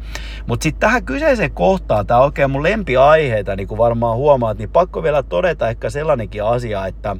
Mutta 0.48 0.64
sitten 0.64 0.80
tähän 0.80 1.06
kyseiseen 1.06 1.52
kohtaan, 1.52 2.08
tämä 2.08 2.20
on 2.20 2.26
oikein 2.26 2.52
mun 2.52 2.64
lempiaiheita, 2.64 3.56
niin 3.56 3.68
kuin 3.68 3.78
varmaan 3.78 4.18
huomaat, 4.18 4.58
niin 4.58 4.70
pakko 4.78 5.04
vielä 5.04 5.24
todeta 5.24 5.70
ehkä 5.70 5.90
sellainenkin 5.90 6.44
asia, 6.44 6.88
että 6.88 7.16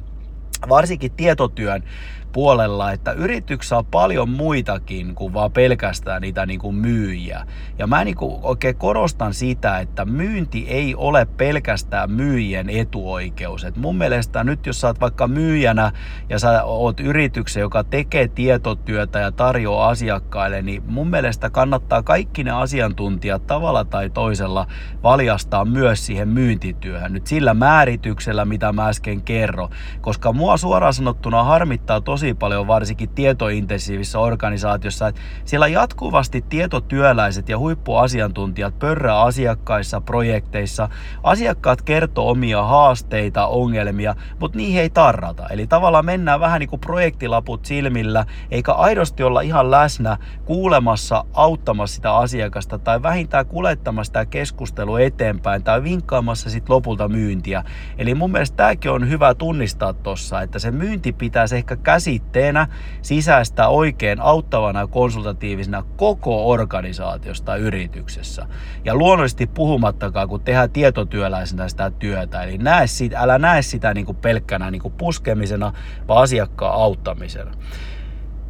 varsinkin 0.68 1.12
tietotyön 1.16 1.82
puolella, 2.32 2.92
että 2.92 3.12
yrityksessä 3.12 3.78
on 3.78 3.86
paljon 3.86 4.30
muitakin 4.30 5.14
kuin 5.14 5.34
vaan 5.34 5.52
pelkästään 5.52 6.22
niitä 6.22 6.46
niin 6.46 6.60
kuin 6.60 6.76
myyjiä. 6.76 7.46
Ja 7.78 7.86
mä 7.86 8.04
niin 8.04 8.16
kuin 8.16 8.38
oikein 8.42 8.76
korostan 8.76 9.34
sitä, 9.34 9.78
että 9.78 10.04
myynti 10.04 10.66
ei 10.68 10.94
ole 10.94 11.26
pelkästään 11.36 12.10
myyjien 12.10 12.70
etuoikeus. 12.70 13.64
Et 13.64 13.76
mun 13.76 13.96
mielestä 13.96 14.44
nyt 14.44 14.66
jos 14.66 14.80
sä 14.80 14.86
oot 14.86 15.00
vaikka 15.00 15.28
myyjänä 15.28 15.92
ja 16.28 16.38
sä 16.38 16.64
oot 16.64 17.00
yrityksen, 17.00 17.60
joka 17.60 17.84
tekee 17.84 18.28
tietotyötä 18.28 19.18
ja 19.18 19.32
tarjoaa 19.32 19.88
asiakkaille, 19.88 20.62
niin 20.62 20.82
mun 20.86 21.10
mielestä 21.10 21.50
kannattaa 21.50 22.02
kaikki 22.02 22.44
ne 22.44 22.50
asiantuntijat 22.50 23.46
tavalla 23.46 23.84
tai 23.84 24.10
toisella 24.10 24.66
valjastaa 25.02 25.64
myös 25.64 26.06
siihen 26.06 26.28
myyntityöhön. 26.28 27.12
Nyt 27.12 27.26
sillä 27.26 27.54
määrityksellä, 27.54 28.44
mitä 28.44 28.72
mä 28.72 28.88
äsken 28.88 29.22
kerro. 29.22 29.68
Koska 30.00 30.32
mua 30.32 30.56
suoraan 30.56 30.94
sanottuna 30.94 31.44
harmittaa 31.44 32.00
tosi 32.00 32.17
tosi 32.18 32.34
paljon 32.34 32.66
varsinkin 32.66 33.08
tietointensiivisessä 33.08 34.18
organisaatiossa, 34.18 35.08
että 35.08 35.20
siellä 35.44 35.68
jatkuvasti 35.68 36.44
tietotyöläiset 36.48 37.48
ja 37.48 37.58
huippuasiantuntijat 37.58 38.78
pörrää 38.78 39.20
asiakkaissa, 39.20 40.00
projekteissa. 40.00 40.88
Asiakkaat 41.22 41.82
kertoo 41.82 42.30
omia 42.30 42.62
haasteita, 42.62 43.46
ongelmia, 43.46 44.14
mutta 44.40 44.56
niihin 44.56 44.80
ei 44.80 44.90
tarrata. 44.90 45.48
Eli 45.48 45.66
tavallaan 45.66 46.04
mennään 46.04 46.40
vähän 46.40 46.60
niin 46.60 46.68
kuin 46.68 46.80
projektilaput 46.80 47.64
silmillä, 47.64 48.26
eikä 48.50 48.72
aidosti 48.72 49.22
olla 49.22 49.40
ihan 49.40 49.70
läsnä 49.70 50.16
kuulemassa, 50.44 51.24
auttamassa 51.32 51.94
sitä 51.94 52.16
asiakasta 52.16 52.78
tai 52.78 53.02
vähintään 53.02 53.46
kuljettamassa 53.46 54.08
sitä 54.08 54.26
keskustelua 54.26 55.00
eteenpäin 55.00 55.62
tai 55.62 55.82
vinkkaamassa 55.82 56.50
sitten 56.50 56.74
lopulta 56.74 57.08
myyntiä. 57.08 57.64
Eli 57.98 58.14
mun 58.14 58.32
mielestä 58.32 58.56
tämäkin 58.56 58.90
on 58.90 59.08
hyvä 59.08 59.34
tunnistaa 59.34 59.92
tuossa, 59.92 60.42
että 60.42 60.58
se 60.58 60.70
myynti 60.70 61.12
pitäisi 61.12 61.56
ehkä 61.56 61.76
käsi 61.76 62.07
käsitteenä 62.08 62.66
sisäistä 63.02 63.68
oikein 63.68 64.20
auttavana 64.20 64.86
konsultatiivisena 64.86 65.84
koko 65.96 66.50
organisaatiosta 66.50 67.56
yrityksessä. 67.56 68.46
Ja 68.84 68.94
luonnollisesti 68.94 69.46
puhumattakaan, 69.46 70.28
kun 70.28 70.40
tehdään 70.40 70.70
tietotyöläisenä 70.70 71.68
sitä 71.68 71.90
työtä. 71.90 72.42
Eli 72.42 72.58
näe 72.58 72.86
sitä, 72.86 73.20
älä 73.20 73.38
näe 73.38 73.62
sitä 73.62 73.94
niin 73.94 74.06
kuin 74.06 74.16
pelkkänä 74.16 74.70
niin 74.70 74.82
kuin 74.82 74.94
puskemisena, 74.94 75.72
vaan 76.08 76.22
asiakkaan 76.22 76.74
auttamisena. 76.74 77.50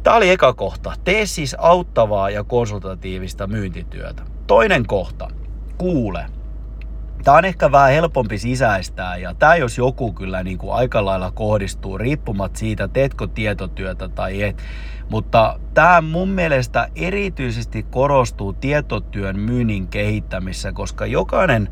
Tämä 0.03 0.15
oli 0.15 0.29
eka 0.29 0.53
kohta. 0.53 0.93
Tee 1.03 1.25
siis 1.25 1.55
auttavaa 1.59 2.29
ja 2.29 2.43
konsultatiivista 2.43 3.47
myyntityötä. 3.47 4.23
Toinen 4.47 4.85
kohta. 4.85 5.27
Kuule 5.77 6.25
Tämä 7.23 7.37
on 7.37 7.45
ehkä 7.45 7.71
vähän 7.71 7.91
helpompi 7.91 8.37
sisäistää 8.37 9.17
ja 9.17 9.33
tämä 9.33 9.55
jos 9.55 9.77
joku 9.77 10.13
kyllä 10.13 10.43
niin 10.43 10.57
kuin 10.57 10.73
aika 10.73 11.05
lailla 11.05 11.31
kohdistuu 11.31 11.97
riippumatta 11.97 12.59
siitä, 12.59 12.87
teetkö 12.87 13.27
tietotyötä 13.27 14.07
tai 14.07 14.43
et. 14.43 14.57
Mutta 15.09 15.59
tämä 15.73 16.01
mun 16.01 16.29
mielestä 16.29 16.87
erityisesti 16.95 17.83
korostuu 17.83 18.53
tietotyön 18.53 19.39
myynnin 19.39 19.87
kehittämisessä, 19.87 20.71
koska 20.71 21.05
jokainen 21.05 21.69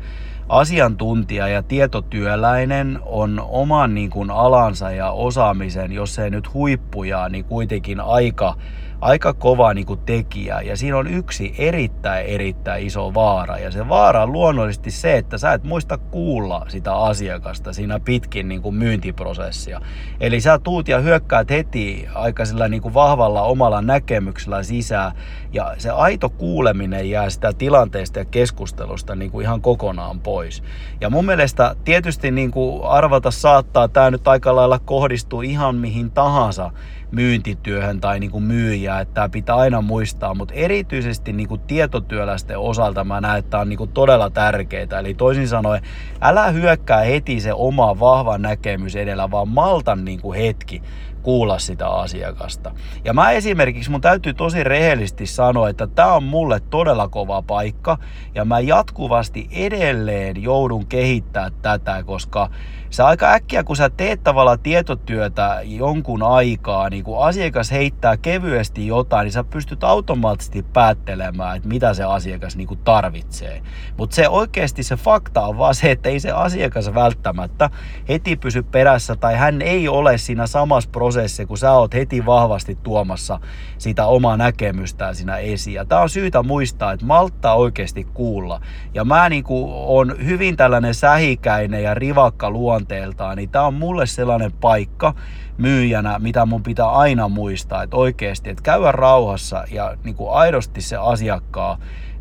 asiantuntija 0.48 1.48
ja 1.48 1.62
tietotyöläinen 1.62 2.98
on 3.04 3.42
oman 3.48 3.94
niin 3.94 4.10
kuin 4.10 4.30
alansa 4.30 4.90
ja 4.90 5.10
osaamisen, 5.10 5.92
jos 5.92 6.18
ei 6.18 6.30
nyt 6.30 6.54
huippuja, 6.54 7.28
niin 7.28 7.44
kuitenkin 7.44 8.00
aika 8.00 8.54
aika 9.00 9.34
kova 9.34 9.74
niin 9.74 9.86
kuin 9.86 10.00
tekijä 10.00 10.60
ja 10.60 10.76
siinä 10.76 10.96
on 10.96 11.06
yksi 11.06 11.54
erittäin 11.58 12.26
erittäin 12.26 12.86
iso 12.86 13.14
vaara 13.14 13.58
ja 13.58 13.70
se 13.70 13.88
vaara 13.88 14.22
on 14.22 14.32
luonnollisesti 14.32 14.90
se, 14.90 15.16
että 15.16 15.38
sä 15.38 15.52
et 15.52 15.64
muista 15.64 15.98
kuulla 15.98 16.66
sitä 16.68 16.96
asiakasta 16.96 17.72
siinä 17.72 18.00
pitkin 18.00 18.48
niin 18.48 18.62
kuin 18.62 18.74
myyntiprosessia. 18.74 19.80
Eli 20.20 20.40
sä 20.40 20.58
tuut 20.58 20.88
ja 20.88 20.98
hyökkäät 20.98 21.50
heti 21.50 22.08
aika 22.14 22.44
sillä 22.44 22.68
niin 22.68 22.82
kuin 22.82 22.94
vahvalla 22.94 23.42
omalla 23.42 23.82
näkemyksellä 23.82 24.62
sisään 24.62 25.12
ja 25.52 25.74
se 25.78 25.90
aito 25.90 26.28
kuuleminen 26.28 27.10
jää 27.10 27.30
sitä 27.30 27.52
tilanteesta 27.52 28.18
ja 28.18 28.24
keskustelusta 28.24 29.14
niin 29.14 29.30
kuin 29.30 29.44
ihan 29.44 29.60
kokonaan 29.60 30.20
pois. 30.20 30.62
Ja 31.00 31.10
mun 31.10 31.24
mielestä 31.24 31.76
tietysti 31.84 32.30
niin 32.30 32.50
kuin 32.50 32.84
arvata 32.84 33.30
saattaa, 33.30 33.88
tämä 33.88 34.10
nyt 34.10 34.28
aika 34.28 34.56
lailla 34.56 34.78
kohdistuu 34.78 35.42
ihan 35.42 35.76
mihin 35.76 36.10
tahansa 36.10 36.70
myyntityöhön 37.10 38.00
tai 38.00 38.20
niin 38.20 38.30
kuin 38.30 38.44
myyjää, 38.44 39.00
että 39.00 39.14
tämä 39.14 39.28
pitää 39.28 39.56
aina 39.56 39.80
muistaa, 39.80 40.34
mutta 40.34 40.54
erityisesti 40.54 41.32
niin 41.32 41.48
kuin 41.48 41.60
tietotyöläisten 41.60 42.58
osalta 42.58 43.04
mä 43.04 43.20
näen, 43.20 43.38
että 43.38 43.50
tämä 43.50 43.60
on 43.60 43.68
niin 43.68 43.78
kuin 43.78 43.92
todella 43.92 44.30
tärkeää. 44.30 44.98
Eli 45.00 45.14
toisin 45.14 45.48
sanoen, 45.48 45.82
älä 46.20 46.50
hyökkää 46.50 47.00
heti 47.00 47.40
se 47.40 47.52
oma 47.52 48.00
vahva 48.00 48.38
näkemys 48.38 48.96
edellä, 48.96 49.30
vaan 49.30 49.48
maltan 49.48 50.04
niin 50.04 50.20
kuin 50.20 50.40
hetki 50.40 50.82
kuulla 51.22 51.58
sitä 51.58 51.88
asiakasta. 51.88 52.72
Ja 53.04 53.12
mä 53.14 53.30
esimerkiksi, 53.30 53.90
mun 53.90 54.00
täytyy 54.00 54.34
tosi 54.34 54.64
rehellisesti 54.64 55.26
sanoa, 55.26 55.68
että 55.68 55.86
tämä 55.86 56.12
on 56.12 56.22
mulle 56.22 56.60
todella 56.60 57.08
kova 57.08 57.42
paikka 57.42 57.98
ja 58.34 58.44
mä 58.44 58.60
jatkuvasti 58.60 59.48
edelleen 59.52 60.42
joudun 60.42 60.86
kehittää 60.86 61.50
tätä, 61.62 62.02
koska 62.02 62.50
se 62.90 63.02
aika 63.02 63.32
äkkiä, 63.32 63.64
kun 63.64 63.76
sä 63.76 63.90
teet 63.90 64.22
tavallaan 64.22 64.60
tietotyötä 64.60 65.60
jonkun 65.64 66.22
aikaa, 66.22 66.90
niin 66.90 67.04
kun 67.04 67.24
asiakas 67.24 67.70
heittää 67.70 68.16
kevyesti 68.16 68.86
jotain, 68.86 69.24
niin 69.24 69.32
sä 69.32 69.44
pystyt 69.44 69.84
automaattisesti 69.84 70.62
päättelemään, 70.62 71.56
että 71.56 71.68
mitä 71.68 71.94
se 71.94 72.04
asiakas 72.04 72.56
niin 72.56 72.68
kuin 72.68 72.80
tarvitsee. 72.84 73.62
Mutta 73.96 74.16
se 74.16 74.28
oikeasti 74.28 74.82
se 74.82 74.96
fakta 74.96 75.46
on 75.46 75.58
vaan 75.58 75.74
se, 75.74 75.90
että 75.90 76.08
ei 76.08 76.20
se 76.20 76.30
asiakas 76.30 76.94
välttämättä 76.94 77.70
heti 78.08 78.36
pysy 78.36 78.62
perässä 78.62 79.16
tai 79.16 79.36
hän 79.36 79.62
ei 79.62 79.88
ole 79.88 80.18
siinä 80.18 80.46
samassa 80.46 80.90
prosessissa, 80.90 81.46
kun 81.46 81.58
sä 81.58 81.72
oot 81.72 81.94
heti 81.94 82.26
vahvasti 82.26 82.78
tuomassa 82.82 83.40
sitä 83.78 84.06
omaa 84.06 84.36
näkemystään 84.36 85.14
siinä 85.14 85.36
esiin. 85.36 85.74
Ja 85.74 85.84
tää 85.84 86.00
on 86.00 86.10
syytä 86.10 86.42
muistaa, 86.42 86.92
että 86.92 87.06
malttaa 87.06 87.54
oikeasti 87.54 88.04
kuulla. 88.14 88.60
Ja 88.94 89.04
mä 89.04 89.28
niin 89.28 89.44
kuin 89.44 89.72
on 89.74 90.16
hyvin 90.24 90.56
tällainen 90.56 90.94
sähikäinen 90.94 91.82
ja 91.82 91.94
rivakka 91.94 92.50
luo 92.50 92.77
luonteeltaan, 92.78 93.36
niin 93.36 93.50
tämä 93.50 93.66
on 93.66 93.74
mulle 93.74 94.06
sellainen 94.06 94.52
paikka 94.52 95.14
myyjänä, 95.56 96.18
mitä 96.18 96.46
mun 96.46 96.62
pitää 96.62 96.88
aina 96.88 97.28
muistaa, 97.28 97.82
että 97.82 97.96
oikeasti, 97.96 98.50
että 98.50 98.62
käydä 98.62 98.92
rauhassa 98.92 99.64
ja 99.70 99.96
niin 100.04 100.14
kuin 100.14 100.32
aidosti 100.32 100.80
se 100.80 100.96
asiakkaa 100.96 101.78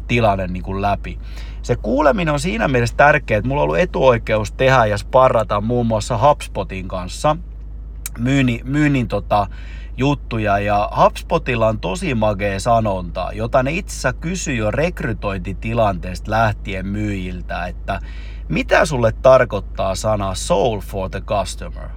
tilanne 0.08 0.48
niin 0.48 0.64
kuin 0.64 0.82
läpi. 0.82 1.20
Se 1.62 1.76
kuuleminen 1.76 2.34
on 2.34 2.40
siinä 2.40 2.68
mielessä 2.68 2.98
tärkeää, 2.98 3.38
että 3.38 3.48
mulla 3.48 3.62
on 3.62 3.64
ollut 3.64 3.80
etuoikeus 3.80 4.52
tehdä 4.52 4.86
ja 4.86 4.98
sparrata 4.98 5.62
muun 5.62 5.86
muassa 5.86 6.18
HubSpotin 6.18 6.88
kanssa 6.88 7.38
myynnin, 8.20 8.62
myynnin 8.64 9.08
tota, 9.08 9.48
juttuja 9.98 10.60
ja 10.60 10.90
HubSpotilla 11.04 11.68
on 11.68 11.80
tosi 11.80 12.16
magee 12.16 12.60
sanonta, 12.60 13.30
jota 13.34 13.64
ne 13.64 13.72
itse 13.72 13.92
asiassa 13.92 14.14
kysyy 14.14 14.56
jo 14.56 14.72
rekrytointitilanteesta 14.72 16.32
lähtien 16.32 16.88
myyjiltä, 16.88 17.66
että 17.66 18.00
mitä 18.50 18.86
sulle 18.86 19.12
tarkoittaa 19.12 19.96
sana 19.96 20.36
soul 20.36 20.80
for 20.80 21.10
the 21.10 21.22
customer? 21.22 21.90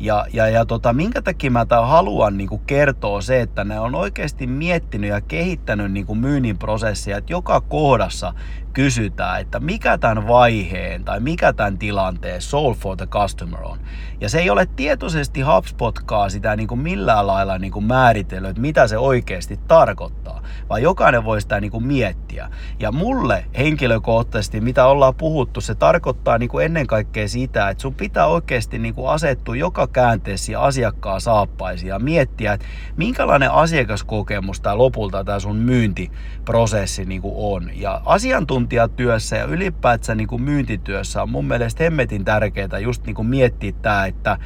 Ja, 0.00 0.26
ja, 0.32 0.48
ja 0.48 0.66
tota, 0.66 0.92
minkä 0.92 1.22
takia 1.22 1.50
mä 1.50 1.66
tämän 1.66 1.88
haluan 1.88 2.36
niin 2.36 2.48
kuin 2.48 2.62
kertoa 2.66 3.20
se, 3.20 3.40
että 3.40 3.64
ne 3.64 3.80
on 3.80 3.94
oikeasti 3.94 4.46
miettinyt 4.46 5.10
ja 5.10 5.20
kehittänyt 5.20 5.92
niin 5.92 6.06
kuin 6.06 6.18
myynnin 6.18 6.58
prosessia, 6.58 7.16
että 7.16 7.32
joka 7.32 7.60
kohdassa 7.60 8.34
kysytään, 8.76 9.40
että 9.40 9.60
mikä 9.60 9.98
tämän 9.98 10.28
vaiheen 10.28 11.04
tai 11.04 11.20
mikä 11.20 11.52
tämän 11.52 11.78
tilanteen 11.78 12.42
soul 12.42 12.74
for 12.74 12.96
the 12.96 13.06
customer 13.06 13.62
on. 13.62 13.78
Ja 14.20 14.28
se 14.28 14.38
ei 14.38 14.50
ole 14.50 14.66
tietoisesti 14.76 15.40
HubSpotkaa 15.40 16.28
sitä 16.28 16.56
niin 16.56 16.68
kuin 16.68 16.80
millään 16.80 17.26
lailla 17.26 17.58
niin 17.58 17.72
kuin 17.72 17.84
määritellyt, 17.84 18.50
että 18.50 18.62
mitä 18.62 18.86
se 18.86 18.98
oikeasti 18.98 19.60
tarkoittaa, 19.68 20.42
vaan 20.68 20.82
jokainen 20.82 21.24
voi 21.24 21.40
sitä 21.40 21.60
niin 21.60 21.70
kuin 21.70 21.86
miettiä. 21.86 22.50
Ja 22.78 22.92
mulle 22.92 23.44
henkilökohtaisesti, 23.58 24.60
mitä 24.60 24.86
ollaan 24.86 25.14
puhuttu, 25.14 25.60
se 25.60 25.74
tarkoittaa 25.74 26.38
niin 26.38 26.48
kuin 26.48 26.64
ennen 26.66 26.86
kaikkea 26.86 27.28
sitä, 27.28 27.68
että 27.68 27.82
sun 27.82 27.94
pitää 27.94 28.26
oikeasti 28.26 28.78
niin 28.78 28.94
kuin 28.94 29.08
asettua 29.08 29.56
joka 29.56 29.86
käänteessä 29.86 30.60
asiakkaan 30.60 31.20
saappaisia 31.20 31.94
ja 31.94 31.98
miettiä, 31.98 32.52
että 32.52 32.66
minkälainen 32.96 33.50
asiakaskokemus 33.50 34.60
tämä 34.60 34.78
lopulta 34.78 35.24
tämä 35.24 35.40
sun 35.40 35.56
myyntiprosessi 35.56 37.04
niin 37.04 37.22
kuin 37.22 37.34
on. 37.36 37.70
Ja 37.74 38.02
asiantuntija 38.04 38.65
asiantuntijatyössä 38.66 39.36
ja 39.36 39.44
ylipäätään 39.44 40.18
niin 40.18 40.28
kuin 40.28 40.42
myyntityössä 40.42 41.22
on 41.22 41.30
mun 41.30 41.44
mielestä 41.44 41.84
hemmetin 41.84 42.24
tärkeää 42.24 42.78
just 42.78 43.06
niin 43.06 43.14
kuin 43.14 43.28
miettiä 43.28 43.72
tämä, 43.82 44.06
että 44.06 44.38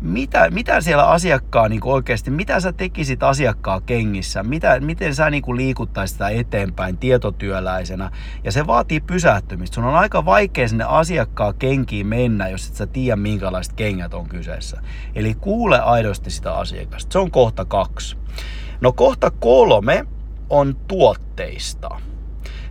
mitä, 0.00 0.50
mitä 0.50 0.80
siellä 0.80 1.08
asiakkaa 1.08 1.68
niin 1.68 1.80
oikeasti, 1.84 2.30
mitä 2.30 2.60
sä 2.60 2.72
tekisit 2.72 3.22
asiakkaa 3.22 3.80
kengissä, 3.80 4.42
mitä, 4.42 4.80
miten 4.80 5.14
sä 5.14 5.30
niin 5.30 5.56
liikuttaisit 5.56 6.14
sitä 6.14 6.28
eteenpäin 6.28 6.98
tietotyöläisenä. 6.98 8.10
Ja 8.44 8.52
se 8.52 8.66
vaatii 8.66 9.00
pysähtymistä. 9.00 9.74
Sun 9.74 9.84
on 9.84 9.96
aika 9.96 10.24
vaikea 10.24 10.68
sinne 10.68 10.84
asiakkaa 10.84 11.52
kenkiin 11.52 12.06
mennä, 12.06 12.48
jos 12.48 12.68
et 12.68 12.74
sä 12.74 12.86
tiedä 12.86 13.16
minkälaiset 13.16 13.72
kengät 13.72 14.14
on 14.14 14.28
kyseessä. 14.28 14.80
Eli 15.14 15.34
kuule 15.34 15.80
aidosti 15.80 16.30
sitä 16.30 16.54
asiakasta. 16.54 17.12
Se 17.12 17.18
on 17.18 17.30
kohta 17.30 17.64
kaksi. 17.64 18.16
No 18.80 18.92
kohta 18.92 19.30
kolme 19.30 20.06
on 20.50 20.76
tuotteista. 20.88 22.00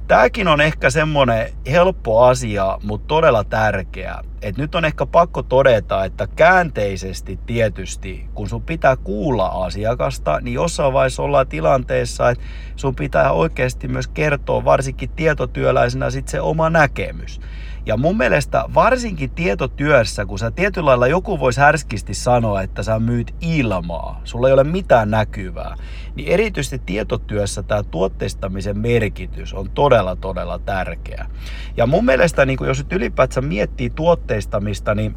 Tämäkin 0.07 0.47
on 0.47 0.61
ehkä 0.61 0.89
semmonen 0.89 1.49
helppo 1.71 2.23
asia, 2.23 2.77
mutta 2.83 3.07
todella 3.07 3.43
tärkeä. 3.43 4.15
Et 4.41 4.57
nyt 4.57 4.75
on 4.75 4.85
ehkä 4.85 5.05
pakko 5.05 5.43
todeta, 5.43 6.05
että 6.05 6.27
käänteisesti 6.35 7.39
tietysti, 7.45 8.25
kun 8.33 8.49
sun 8.49 8.61
pitää 8.61 8.95
kuulla 8.95 9.45
asiakasta, 9.47 10.39
niin 10.41 10.53
jossain 10.53 10.93
vaiheessa 10.93 11.23
ollaan 11.23 11.47
tilanteessa, 11.47 12.29
että 12.29 12.43
sun 12.75 12.95
pitää 12.95 13.31
oikeasti 13.31 13.87
myös 13.87 14.07
kertoa 14.07 14.65
varsinkin 14.65 15.09
tietotyöläisenä 15.09 16.09
sit 16.09 16.27
se 16.27 16.41
oma 16.41 16.69
näkemys. 16.69 17.39
Ja 17.87 17.97
mun 17.97 18.17
mielestä 18.17 18.65
varsinkin 18.73 19.29
tietotyössä, 19.29 20.25
kun 20.25 20.39
sä 20.39 20.51
tietyllä 20.51 20.85
lailla 20.85 21.07
joku 21.07 21.39
voisi 21.39 21.59
härskisti 21.59 22.13
sanoa, 22.13 22.61
että 22.61 22.83
sä 22.83 22.99
myyt 22.99 23.35
ilmaa, 23.41 24.21
sulla 24.23 24.47
ei 24.47 24.53
ole 24.53 24.63
mitään 24.63 25.11
näkyvää, 25.11 25.75
niin 26.15 26.27
erityisesti 26.27 26.81
tietotyössä 26.85 27.63
tämä 27.63 27.83
tuotteistamisen 27.83 28.79
merkitys 28.79 29.53
on 29.53 29.69
todella, 29.69 30.15
todella 30.15 30.59
tärkeä. 30.59 31.25
Ja 31.77 31.85
mun 31.85 32.05
mielestä, 32.05 32.45
niin 32.45 32.57
jos 32.61 32.77
nyt 32.77 32.93
ylipäätään 32.93 33.45
miettii 33.45 33.89
tuotteistamista, 33.89 34.95
niin 34.95 35.15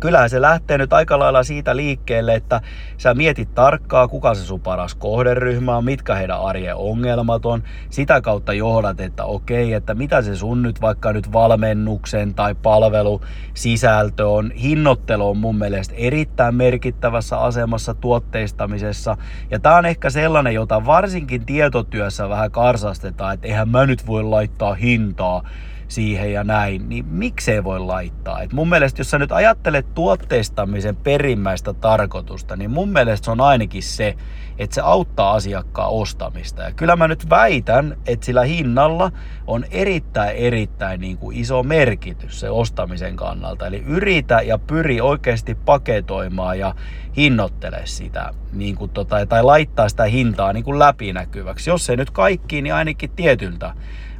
kyllähän 0.00 0.30
se 0.30 0.40
lähtee 0.40 0.78
nyt 0.78 0.92
aika 0.92 1.18
lailla 1.18 1.42
siitä 1.42 1.76
liikkeelle, 1.76 2.34
että 2.34 2.60
sä 2.98 3.14
mietit 3.14 3.54
tarkkaa, 3.54 4.08
kuka 4.08 4.34
se 4.34 4.44
sun 4.44 4.60
paras 4.60 4.94
kohderyhmä 4.94 5.76
on, 5.76 5.84
mitkä 5.84 6.14
heidän 6.14 6.40
arjen 6.40 6.76
ongelmat 6.76 7.46
on. 7.46 7.62
Sitä 7.90 8.20
kautta 8.20 8.52
johdat, 8.52 9.00
että 9.00 9.24
okei, 9.24 9.72
että 9.72 9.94
mitä 9.94 10.22
se 10.22 10.36
sun 10.36 10.62
nyt 10.62 10.80
vaikka 10.80 11.12
nyt 11.12 11.32
valmennuksen 11.32 12.34
tai 12.34 12.54
palvelu 12.54 13.20
sisältö 13.54 14.28
on. 14.28 14.50
Hinnoittelu 14.50 15.28
on 15.28 15.36
mun 15.36 15.56
mielestä 15.56 15.94
erittäin 15.96 16.54
merkittävässä 16.54 17.38
asemassa 17.38 17.94
tuotteistamisessa. 17.94 19.16
Ja 19.50 19.60
tää 19.60 19.76
on 19.76 19.86
ehkä 19.86 20.10
sellainen, 20.10 20.54
jota 20.54 20.86
varsinkin 20.86 21.46
tietotyössä 21.46 22.28
vähän 22.28 22.50
karsastetaan, 22.50 23.34
että 23.34 23.46
eihän 23.46 23.68
mä 23.68 23.86
nyt 23.86 24.06
voi 24.06 24.22
laittaa 24.22 24.74
hintaa 24.74 25.42
siihen 25.88 26.32
ja 26.32 26.44
näin, 26.44 26.88
niin 26.88 27.06
miksei 27.06 27.64
voi 27.64 27.80
laittaa? 27.80 28.42
Et 28.42 28.52
mun 28.52 28.68
mielestä, 28.68 29.00
jos 29.00 29.10
sä 29.10 29.18
nyt 29.18 29.32
ajattelet 29.32 29.94
tuotteistamisen 29.94 30.96
perimmäistä 30.96 31.72
tarkoitusta, 31.72 32.56
niin 32.56 32.70
mun 32.70 32.88
mielestä 32.88 33.24
se 33.24 33.30
on 33.30 33.40
ainakin 33.40 33.82
se, 33.82 34.16
että 34.58 34.74
se 34.74 34.80
auttaa 34.80 35.32
asiakkaan 35.32 35.90
ostamista. 35.90 36.62
Ja 36.62 36.72
kyllä 36.72 36.96
mä 36.96 37.08
nyt 37.08 37.30
väitän, 37.30 37.96
että 38.06 38.26
sillä 38.26 38.42
hinnalla 38.42 39.12
on 39.46 39.64
erittäin, 39.70 40.36
erittäin 40.36 41.00
niin 41.00 41.18
kuin 41.18 41.36
iso 41.36 41.62
merkitys 41.62 42.40
se 42.40 42.50
ostamisen 42.50 43.16
kannalta. 43.16 43.66
Eli 43.66 43.82
yritä 43.86 44.40
ja 44.40 44.58
pyri 44.58 45.00
oikeasti 45.00 45.54
paketoimaan 45.54 46.58
ja 46.58 46.74
hinnoittele 47.16 47.80
sitä, 47.84 48.30
niin 48.52 48.74
kuin 48.74 48.90
tota, 48.90 49.26
tai 49.26 49.42
laittaa 49.42 49.88
sitä 49.88 50.04
hintaa 50.04 50.52
niin 50.52 50.64
kuin 50.64 50.78
läpinäkyväksi. 50.78 51.70
Jos 51.70 51.90
ei 51.90 51.96
nyt 51.96 52.10
kaikkiin, 52.10 52.64
niin 52.64 52.74
ainakin 52.74 53.10
tietyltä 53.10 53.74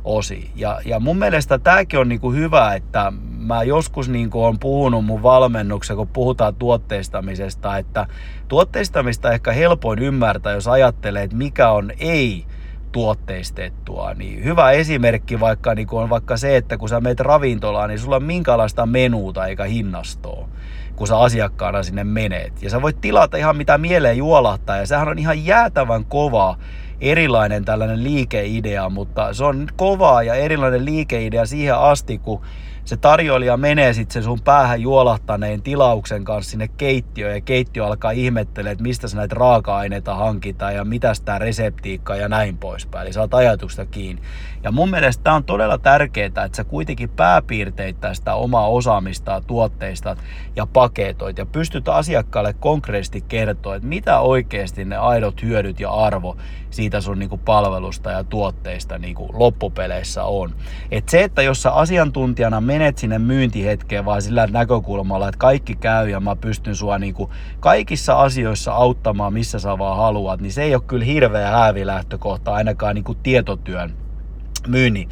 osi. 0.07 0.51
Ja, 0.55 0.81
ja 0.85 1.01
mun 1.01 1.19
mielestä 1.19 1.59
tämäkin 1.59 2.01
on 2.01 2.09
niinku 2.09 2.33
hyvä, 2.33 2.75
että 2.75 3.12
mä 3.38 3.62
joskus 3.62 4.09
niinku 4.09 4.45
on 4.45 4.59
puhunut 4.59 5.05
mun 5.05 5.23
valmennuksessa, 5.23 5.97
kun 5.97 6.09
puhutaan 6.09 6.55
tuotteistamisesta, 6.55 7.79
että 7.79 8.07
tuotteistamista 8.49 9.33
ehkä 9.33 9.53
helpoin 9.53 9.99
ymmärtää, 9.99 10.53
jos 10.53 10.69
ajattelee, 10.69 11.23
että 11.23 11.37
mikä 11.37 11.71
on 11.71 11.90
ei 12.01 12.45
tuotteistettua. 12.92 14.14
Niin 14.14 14.45
hyvä 14.45 14.71
esimerkki 14.71 15.40
vaikka 15.40 15.75
niin 15.75 15.88
on 15.90 16.11
vaikka 16.11 16.37
se, 16.37 16.57
että 16.57 16.77
kun 16.77 16.88
sä 16.88 17.01
meet 17.01 17.21
ravintolaan, 17.21 17.88
niin 17.88 17.99
sulla 17.99 18.16
on 18.16 18.25
minkälaista 18.25 18.87
menuuta 18.87 19.47
eikä 19.47 19.64
hinnastoa 19.64 20.49
kun 20.97 21.07
sä 21.07 21.19
asiakkaana 21.19 21.83
sinne 21.83 22.05
menet. 22.05 22.62
Ja 22.62 22.71
sä 22.71 22.83
voit 22.83 23.01
tilata 23.01 23.37
ihan 23.37 23.57
mitä 23.57 23.79
mieleen 23.79 24.16
juolahtaa, 24.16 24.77
ja 24.77 24.87
sehän 24.87 25.09
on 25.09 25.19
ihan 25.19 25.45
jäätävän 25.45 26.05
kova 26.05 26.57
erilainen 27.00 27.64
tällainen 27.64 28.04
liikeidea, 28.04 28.88
mutta 28.88 29.35
se 29.35 29.44
on 29.44 29.68
kovaa 29.76 30.22
ja 30.22 30.35
erilainen 30.35 30.85
liikeidea 30.85 31.46
siihen 31.46 31.78
asti, 31.78 32.18
kun 32.18 32.40
se 32.87 32.96
tarjoilija 32.96 33.57
menee 33.57 33.92
sitten 33.92 34.12
sen 34.12 34.22
sun 34.22 34.40
päähän 34.40 34.81
juolahtaneen 34.81 35.62
tilauksen 35.62 36.25
kanssa 36.25 36.51
sinne 36.51 36.68
keittiöön 36.68 37.35
ja 37.35 37.40
keittiö 37.40 37.87
alkaa 37.87 38.11
ihmettelemään, 38.11 38.72
että 38.72 38.83
mistä 38.83 39.09
sä 39.09 39.16
näitä 39.16 39.35
raaka-aineita 39.35 40.14
hankitaan 40.14 40.75
ja 40.75 40.85
mitä 40.85 41.12
tämä 41.25 41.38
reseptiikka 41.38 42.16
ja 42.16 42.29
näin 42.29 42.57
poispäin. 42.57 43.07
Eli 43.07 43.12
saat 43.12 43.35
ajatusta 43.35 43.87
kiinni. 43.87 44.22
Ja 44.62 44.72
mun 44.72 44.90
mielestä 44.90 45.25
tämä 45.25 45.37
on 45.37 45.44
todella 45.44 45.79
tärkeää, 45.79 46.27
että 46.27 46.49
sä 46.53 46.64
kuitenkin 46.64 47.09
pääpiirteitä 47.09 48.14
sitä 48.14 48.35
omaa 48.35 48.68
osaamista, 48.68 49.42
tuotteista 49.46 50.16
ja 50.57 50.66
paketoit 50.66 51.38
ja 51.38 51.46
pystyt 51.46 51.88
asiakkaalle 51.88 52.53
konkreettisesti 52.53 53.25
kertoa, 53.29 53.77
että 53.77 53.88
mitä 53.88 54.20
oikeasti 54.20 54.85
ne 54.85 54.96
aidot 54.96 55.42
hyödyt 55.42 55.81
ja 55.81 55.90
arvo 55.90 56.37
siitä 56.70 57.01
sun 57.01 57.18
niinku 57.18 57.37
palvelusta 57.37 58.11
ja 58.11 58.25
tuotteista 58.25 58.99
niinku 58.99 59.31
loppupeleissä 59.33 60.25
on. 60.25 60.55
Et 60.90 61.09
se, 61.09 61.25
että 61.25 61.42
jos 61.42 61.62
sä 61.62 61.72
asiantuntijana 61.72 62.61
menet 62.61 62.75
sinne 62.96 63.18
myyntihetkeen 63.18 64.04
vaan 64.04 64.22
sillä 64.22 64.46
näkökulmalla, 64.46 65.28
että 65.28 65.38
kaikki 65.38 65.74
käy 65.74 66.08
ja 66.10 66.20
mä 66.20 66.36
pystyn 66.36 66.76
sua 66.76 66.98
niinku 66.98 67.30
kaikissa 67.60 68.14
asioissa 68.14 68.72
auttamaan, 68.72 69.32
missä 69.32 69.58
sä 69.58 69.78
vaan 69.78 69.96
haluat, 69.96 70.40
niin 70.40 70.52
se 70.52 70.62
ei 70.62 70.74
ole 70.74 70.82
kyllä 70.86 71.04
hirveä 71.04 71.50
häävilähtökohta 71.50 72.54
ainakaan 72.54 72.94
niinku 72.94 73.14
tietotyön 73.14 73.94
myynnin 74.66 75.08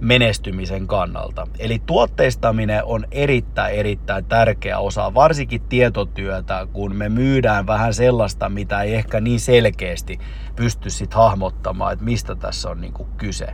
menestymisen 0.00 0.86
kannalta. 0.86 1.46
Eli 1.58 1.82
tuotteistaminen 1.86 2.84
on 2.84 3.06
erittäin 3.10 3.74
erittäin 3.74 4.24
tärkeä 4.24 4.78
osa, 4.78 5.14
varsinkin 5.14 5.62
tietotyötä, 5.62 6.66
kun 6.72 6.96
me 6.96 7.08
myydään 7.08 7.66
vähän 7.66 7.94
sellaista, 7.94 8.48
mitä 8.48 8.82
ei 8.82 8.94
ehkä 8.94 9.20
niin 9.20 9.40
selkeästi 9.40 10.18
pysty 10.56 10.90
sitten 10.90 11.18
hahmottamaan, 11.18 11.92
että 11.92 12.04
mistä 12.04 12.34
tässä 12.34 12.70
on 12.70 12.80
niinku 12.80 13.08
kyse. 13.16 13.46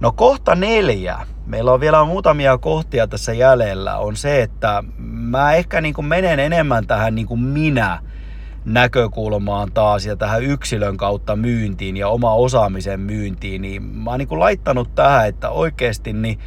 No 0.00 0.12
kohta 0.12 0.54
neljä, 0.54 1.18
meillä 1.46 1.72
on 1.72 1.80
vielä 1.80 2.04
muutamia 2.04 2.58
kohtia 2.58 3.06
tässä 3.06 3.32
jäljellä, 3.32 3.96
on 3.96 4.16
se, 4.16 4.42
että 4.42 4.84
mä 4.98 5.52
ehkä 5.52 5.80
niin 5.80 5.94
kuin 5.94 6.04
menen 6.04 6.40
enemmän 6.40 6.86
tähän 6.86 7.14
niin 7.14 7.26
kuin 7.26 7.40
minä 7.40 7.98
näkökulmaan 8.64 9.72
taas 9.72 10.06
ja 10.06 10.16
tähän 10.16 10.42
yksilön 10.42 10.96
kautta 10.96 11.36
myyntiin 11.36 11.96
ja 11.96 12.08
oma 12.08 12.34
osaamisen 12.34 13.00
myyntiin, 13.00 13.62
niin 13.62 13.82
mä 13.82 14.10
oon 14.10 14.18
niin 14.18 14.28
kuin 14.28 14.40
laittanut 14.40 14.94
tähän, 14.94 15.28
että 15.28 15.50
oikeasti 15.50 16.12
niin 16.12 16.38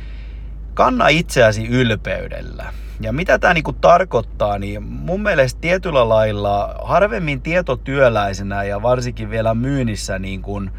kanna 0.73 1.07
itseäsi 1.07 1.67
ylpeydellä. 1.67 2.73
Ja 3.01 3.13
mitä 3.13 3.39
tämä 3.39 3.53
niinku 3.53 3.73
tarkoittaa, 3.73 4.59
niin 4.59 4.83
mun 4.83 5.21
mielestä 5.23 5.61
tietyllä 5.61 6.09
lailla 6.09 6.75
harvemmin 6.83 7.41
tietotyöläisenä 7.41 8.63
ja 8.63 8.81
varsinkin 8.81 9.29
vielä 9.29 9.53
myynnissä 9.53 10.19
niin 10.19 10.41
kun 10.41 10.71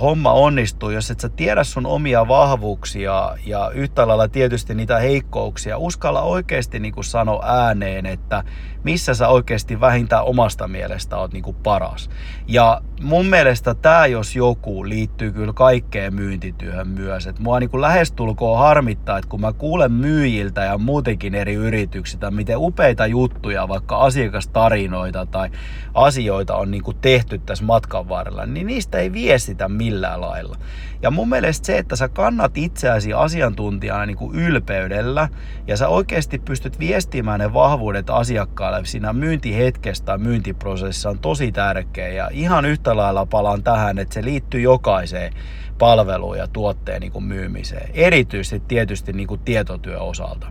homma 0.00 0.32
onnistuu, 0.32 0.90
jos 0.90 1.10
et 1.10 1.20
sä 1.20 1.28
tiedä 1.28 1.64
sun 1.64 1.86
omia 1.86 2.28
vahvuuksia 2.28 3.36
ja 3.46 3.70
yhtä 3.74 4.08
lailla 4.08 4.28
tietysti 4.28 4.74
niitä 4.74 4.98
heikkouksia. 4.98 5.78
Uskalla 5.78 6.22
oikeasti 6.22 6.80
niin 6.80 6.94
kuin 6.94 7.04
sanoa 7.04 7.42
ääneen, 7.46 8.06
että 8.06 8.44
missä 8.84 9.14
sä 9.14 9.28
oikeasti 9.28 9.80
vähintään 9.80 10.24
omasta 10.24 10.68
mielestä 10.68 11.16
oot 11.16 11.32
niin 11.32 11.42
kuin 11.42 11.56
paras. 11.62 12.10
Ja 12.48 12.80
mun 13.02 13.26
mielestä 13.26 13.74
tämä 13.74 14.06
jos 14.06 14.36
joku 14.36 14.88
liittyy 14.88 15.32
kyllä 15.32 15.52
kaikkeen 15.52 16.14
myyntityöhön 16.14 16.88
myös. 16.88 17.26
Et 17.26 17.38
mua 17.38 17.60
niin 17.60 17.80
lähestulkoon 17.80 18.58
harmittaa, 18.58 19.18
että 19.18 19.28
kun 19.28 19.40
mä 19.40 19.52
kuulen 19.52 19.92
myyjiltä 19.92 20.64
ja 20.64 20.78
muutenkin 20.78 21.34
eri 21.34 21.54
yrityksiltä, 21.54 22.30
miten 22.30 22.58
upeita 22.58 23.06
juttuja, 23.06 23.68
vaikka 23.68 23.96
asiakastarinoita 23.96 25.26
tai 25.26 25.50
asioita 25.94 26.56
on 26.56 26.70
niin 26.70 26.82
kuin 26.82 26.96
tehty 27.00 27.38
tässä 27.38 27.64
matkan 27.64 28.08
varrella, 28.08 28.46
niin 28.46 28.66
niistä 28.66 28.98
ei 28.98 29.12
viestitä 29.12 29.61
millään 29.68 30.20
lailla. 30.20 30.56
Ja 31.02 31.10
mun 31.10 31.28
mielestä 31.28 31.66
se, 31.66 31.78
että 31.78 31.96
sä 31.96 32.08
kannat 32.08 32.58
itseäsi 32.58 33.12
asiantuntijana 33.12 34.06
niin 34.06 34.16
kuin 34.16 34.34
ylpeydellä 34.34 35.28
ja 35.66 35.76
sä 35.76 35.88
oikeasti 35.88 36.38
pystyt 36.38 36.78
viestimään 36.78 37.40
ne 37.40 37.54
vahvuudet 37.54 38.10
asiakkaalle 38.10 38.84
siinä 38.84 39.12
myyntihetkessä 39.12 40.04
tai 40.04 40.18
myyntiprosessissa 40.18 41.10
on 41.10 41.18
tosi 41.18 41.52
tärkeä. 41.52 42.08
Ja 42.08 42.28
ihan 42.32 42.64
yhtä 42.64 42.96
lailla 42.96 43.26
palaan 43.26 43.62
tähän, 43.62 43.98
että 43.98 44.14
se 44.14 44.24
liittyy 44.24 44.60
jokaiseen 44.60 45.32
palveluun 45.82 46.38
ja 46.38 46.48
tuotteen 46.48 47.00
niin 47.00 47.12
kuin 47.12 47.24
myymiseen. 47.24 47.90
Erityisesti 47.94 48.62
tietysti 48.68 49.12
niin 49.12 49.26
kuin 49.26 49.40
tietotyö 49.40 50.00
osalta. 50.00 50.46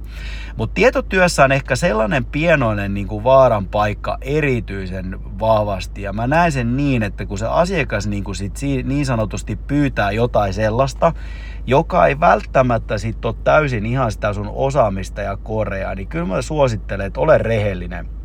Mutta 0.58 0.74
tietotyössä 0.74 1.44
on 1.44 1.52
ehkä 1.52 1.76
sellainen 1.76 2.26
pienoinen 2.26 2.94
niin 2.94 3.08
kuin 3.08 3.24
vaaran 3.24 3.68
paikka 3.68 4.18
erityisen 4.22 5.20
vahvasti. 5.40 6.02
Ja 6.02 6.14
mä 6.14 6.28
näen 6.28 6.52
sen 6.52 6.78
niin, 6.78 7.04
että 7.04 7.26
kun 7.26 7.38
se 7.38 7.46
asiakas 7.46 8.08
niin, 8.08 8.24
kuin 8.24 8.36
sit 8.36 8.60
niin 8.84 9.06
sanotusti 9.06 9.56
pyytää 9.56 10.12
jotain 10.12 10.54
sellaista, 10.54 11.14
joka 11.68 12.08
ei 12.08 12.20
välttämättä 12.20 12.98
sit 12.98 13.26
ole 13.26 13.36
täysin 13.44 13.86
ihan 13.86 14.12
sitä 14.12 14.34
sun 14.34 14.52
osaamista 14.54 15.22
ja 15.22 15.38
korea, 15.38 15.96
niin 15.96 16.08
kyllä 16.08 16.26
mä 16.26 16.42
suosittelen, 16.42 17.06
että 17.06 17.20
ole 17.20 17.38
rehellinen 17.38 18.21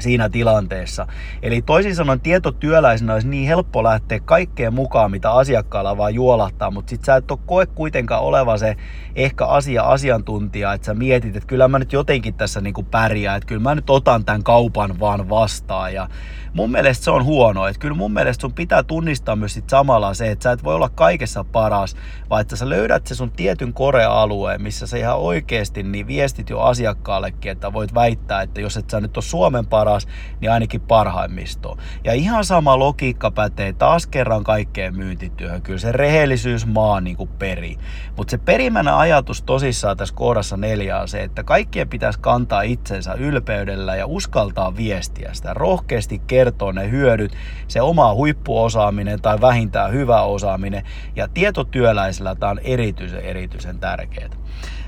siinä 0.00 0.28
tilanteessa. 0.28 1.06
Eli 1.42 1.62
toisin 1.62 1.94
sanoen 1.94 2.20
tietotyöläisenä 2.20 3.12
olisi 3.12 3.28
niin 3.28 3.48
helppo 3.48 3.84
lähteä 3.84 4.20
kaikkeen 4.20 4.74
mukaan, 4.74 5.10
mitä 5.10 5.32
asiakkaalla 5.32 5.96
vaan 5.96 6.14
juolahtaa, 6.14 6.70
mutta 6.70 6.90
sit 6.90 7.04
sä 7.04 7.16
et 7.16 7.30
ole 7.30 7.38
koe 7.46 7.66
kuitenkaan 7.66 8.22
oleva 8.22 8.58
se 8.58 8.76
ehkä 9.16 9.46
asia 9.46 9.82
asiantuntija, 9.82 10.72
että 10.72 10.86
sä 10.86 10.94
mietit, 10.94 11.36
että 11.36 11.46
kyllä 11.46 11.68
mä 11.68 11.78
nyt 11.78 11.92
jotenkin 11.92 12.34
tässä 12.34 12.60
niinku 12.60 12.82
pärjää, 12.82 13.36
että 13.36 13.46
kyllä 13.46 13.62
mä 13.62 13.74
nyt 13.74 13.90
otan 13.90 14.24
tämän 14.24 14.42
kaupan 14.42 15.00
vaan 15.00 15.28
vastaan 15.28 15.94
ja 15.94 16.08
mun 16.54 16.70
mielestä 16.70 17.04
se 17.04 17.10
on 17.10 17.24
huono, 17.24 17.66
että 17.66 17.80
kyllä 17.80 17.94
mun 17.94 18.12
mielestä 18.12 18.40
sun 18.40 18.52
pitää 18.52 18.82
tunnistaa 18.82 19.36
myös 19.36 19.54
sit 19.54 19.70
samalla 19.70 20.14
se, 20.14 20.30
että 20.30 20.42
sä 20.42 20.52
et 20.52 20.64
voi 20.64 20.74
olla 20.74 20.88
kaikessa 20.88 21.44
paras, 21.44 21.96
vaan 22.30 22.40
että 22.40 22.56
sä 22.56 22.68
löydät 22.68 23.06
se 23.06 23.14
sun 23.14 23.30
tietyn 23.30 23.72
korealueen, 23.72 24.62
missä 24.62 24.86
sä 24.86 24.96
ihan 24.96 25.18
oikeasti 25.18 25.82
niin 25.82 26.06
viestit 26.06 26.50
jo 26.50 26.60
asiakkaallekin, 26.60 27.52
että 27.52 27.72
voit 27.72 27.94
väittää, 27.94 28.42
että 28.42 28.60
jos 28.60 28.76
et 28.76 28.90
sä 28.90 29.00
nyt 29.00 29.16
ole 29.16 29.24
Suomen 29.24 29.66
paras, 29.66 30.08
niin 30.40 30.50
ainakin 30.50 30.80
parhaimmisto. 30.80 31.78
Ja 32.04 32.12
ihan 32.12 32.44
sama 32.44 32.78
logiikka 32.78 33.30
pätee 33.30 33.72
taas 33.72 34.06
kerran 34.06 34.44
kaikkeen 34.44 34.96
myyntityöhön. 34.96 35.62
Kyllä 35.62 35.78
se 35.78 35.92
rehellisyys 35.92 36.66
maa 36.66 37.00
niin 37.00 37.16
kuin 37.16 37.30
peri. 37.38 37.76
Mutta 38.16 38.30
se 38.30 38.38
perimmäinen 38.38 38.94
ajatus 38.94 39.42
tosissaan 39.42 39.96
tässä 39.96 40.14
kohdassa 40.14 40.56
neljä 40.56 41.00
on 41.00 41.08
se, 41.08 41.22
että 41.22 41.44
kaikkien 41.44 41.88
pitäisi 41.88 42.20
kantaa 42.20 42.62
itsensä 42.62 43.14
ylpeydellä 43.14 43.96
ja 43.96 44.06
uskaltaa 44.06 44.76
viestiä 44.76 45.30
sitä 45.32 45.54
rohkeasti 45.54 46.18
kertoo 46.40 46.72
ne 46.72 46.90
hyödyt, 46.90 47.32
se 47.68 47.80
oma 47.80 48.14
huippuosaaminen 48.14 49.22
tai 49.22 49.40
vähintään 49.40 49.92
hyvä 49.92 50.22
osaaminen. 50.22 50.84
Ja 51.16 51.28
tietotyöläisellä 51.28 52.34
tämä 52.34 52.50
on 52.50 52.58
erityisen, 52.58 53.20
erityisen 53.20 53.78
tärkeää. 53.78 54.30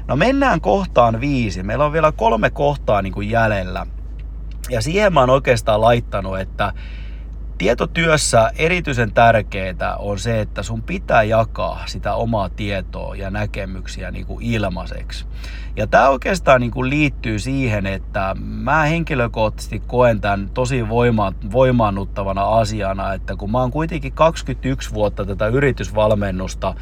No 0.09 0.17
mennään 0.17 0.61
kohtaan 0.61 1.21
viisi. 1.21 1.63
Meillä 1.63 1.85
on 1.85 1.93
vielä 1.93 2.13
kolme 2.13 2.51
kohtaa 2.51 3.03
niin 3.03 3.13
kuin 3.13 3.31
jäljellä. 3.31 3.87
Ja 4.71 4.83
siihen 4.83 5.13
mä 5.13 5.21
oon 5.21 5.31
oikeastaan 5.31 5.81
laittanut, 5.81 6.41
että 6.41 6.73
tietotyössä 7.59 8.51
erityisen 8.57 9.13
tärkeää 9.13 9.97
on 9.99 10.19
se, 10.19 10.41
että 10.41 10.63
sun 10.63 10.83
pitää 10.83 11.23
jakaa 11.23 11.83
sitä 11.87 12.15
omaa 12.15 12.49
tietoa 12.49 13.17
ja 13.17 13.31
näkemyksiä 13.31 14.11
niin 14.11 14.27
kuin 14.27 14.45
ilmaiseksi. 14.45 15.27
Ja 15.77 15.87
tämä 15.87 16.09
oikeastaan 16.09 16.61
niin 16.61 16.71
kuin 16.71 16.91
liittyy 16.91 17.39
siihen, 17.39 17.87
että 17.87 18.37
mä 18.41 18.83
henkilökohtaisesti 18.83 19.83
koen 19.87 20.21
tämän 20.21 20.51
tosi 20.55 20.89
voima, 20.89 21.33
voimaannuttavana 21.53 22.45
asiana, 22.45 23.15
että 23.15 23.37
kun 23.37 23.51
mä 23.51 23.59
oon 23.59 23.71
kuitenkin 23.71 24.13
21 24.13 24.95
vuotta 24.95 25.25
tätä 25.25 25.47
yritysvalmennusta 25.47 26.75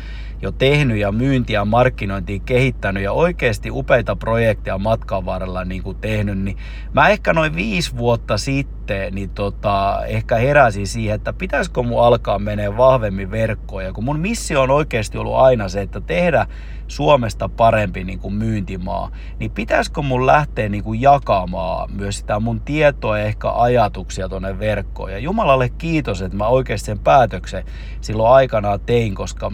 jo 0.42 0.53
tehnyt 0.53 0.98
ja 0.98 1.12
myyntiä 1.12 1.61
ja 1.61 1.64
markkinointia 1.64 2.40
kehittänyt 2.44 3.03
ja 3.03 3.12
oikeasti 3.12 3.70
upeita 3.70 4.16
projekteja 4.16 4.79
matkan 4.79 5.26
varrella 5.26 5.64
niin 5.64 5.83
kuin 5.83 5.96
tehnyt, 5.96 6.38
niin 6.38 6.57
mä 6.92 7.09
ehkä 7.09 7.33
noin 7.33 7.55
viisi 7.55 7.96
vuotta 7.96 8.38
sitten 8.38 9.14
niin 9.14 9.31
tota, 9.31 10.00
ehkä 10.07 10.37
heräsin 10.37 10.87
siihen, 10.87 11.14
että 11.14 11.33
pitäisikö 11.33 11.83
mun 11.83 12.05
alkaa 12.05 12.38
menee 12.38 12.76
vahvemmin 12.76 13.31
verkkoon. 13.31 13.85
Ja 13.85 13.92
kun 13.92 14.05
mun 14.05 14.20
missio 14.20 14.62
on 14.62 14.70
oikeasti 14.70 15.18
ollut 15.18 15.37
aina 15.37 15.68
se, 15.68 15.81
että 15.81 16.00
tehdä 16.00 16.46
Suomesta 16.90 17.48
parempi 17.48 18.05
niin 18.05 18.18
kuin 18.18 18.35
myyntimaa, 18.35 19.11
niin 19.38 19.50
pitäisikö 19.50 20.03
mun 20.03 20.26
lähteä 20.26 20.68
niin 20.68 20.85
kuin 20.85 21.00
jakamaan 21.00 21.88
myös 21.92 22.18
sitä 22.18 22.40
mun 22.40 22.61
tietoa 22.61 23.18
ja 23.18 23.24
ehkä 23.24 23.50
ajatuksia 23.50 24.29
tuonne 24.29 24.59
verkkoon. 24.59 25.12
Ja 25.12 25.18
Jumalalle 25.18 25.68
kiitos, 25.68 26.22
että 26.22 26.37
mä 26.37 26.46
oikeasti 26.46 26.87
sen 26.87 26.98
päätöksen 26.98 27.64
silloin 28.00 28.35
aikanaan 28.35 28.81
tein, 28.81 29.14
koska 29.14 29.53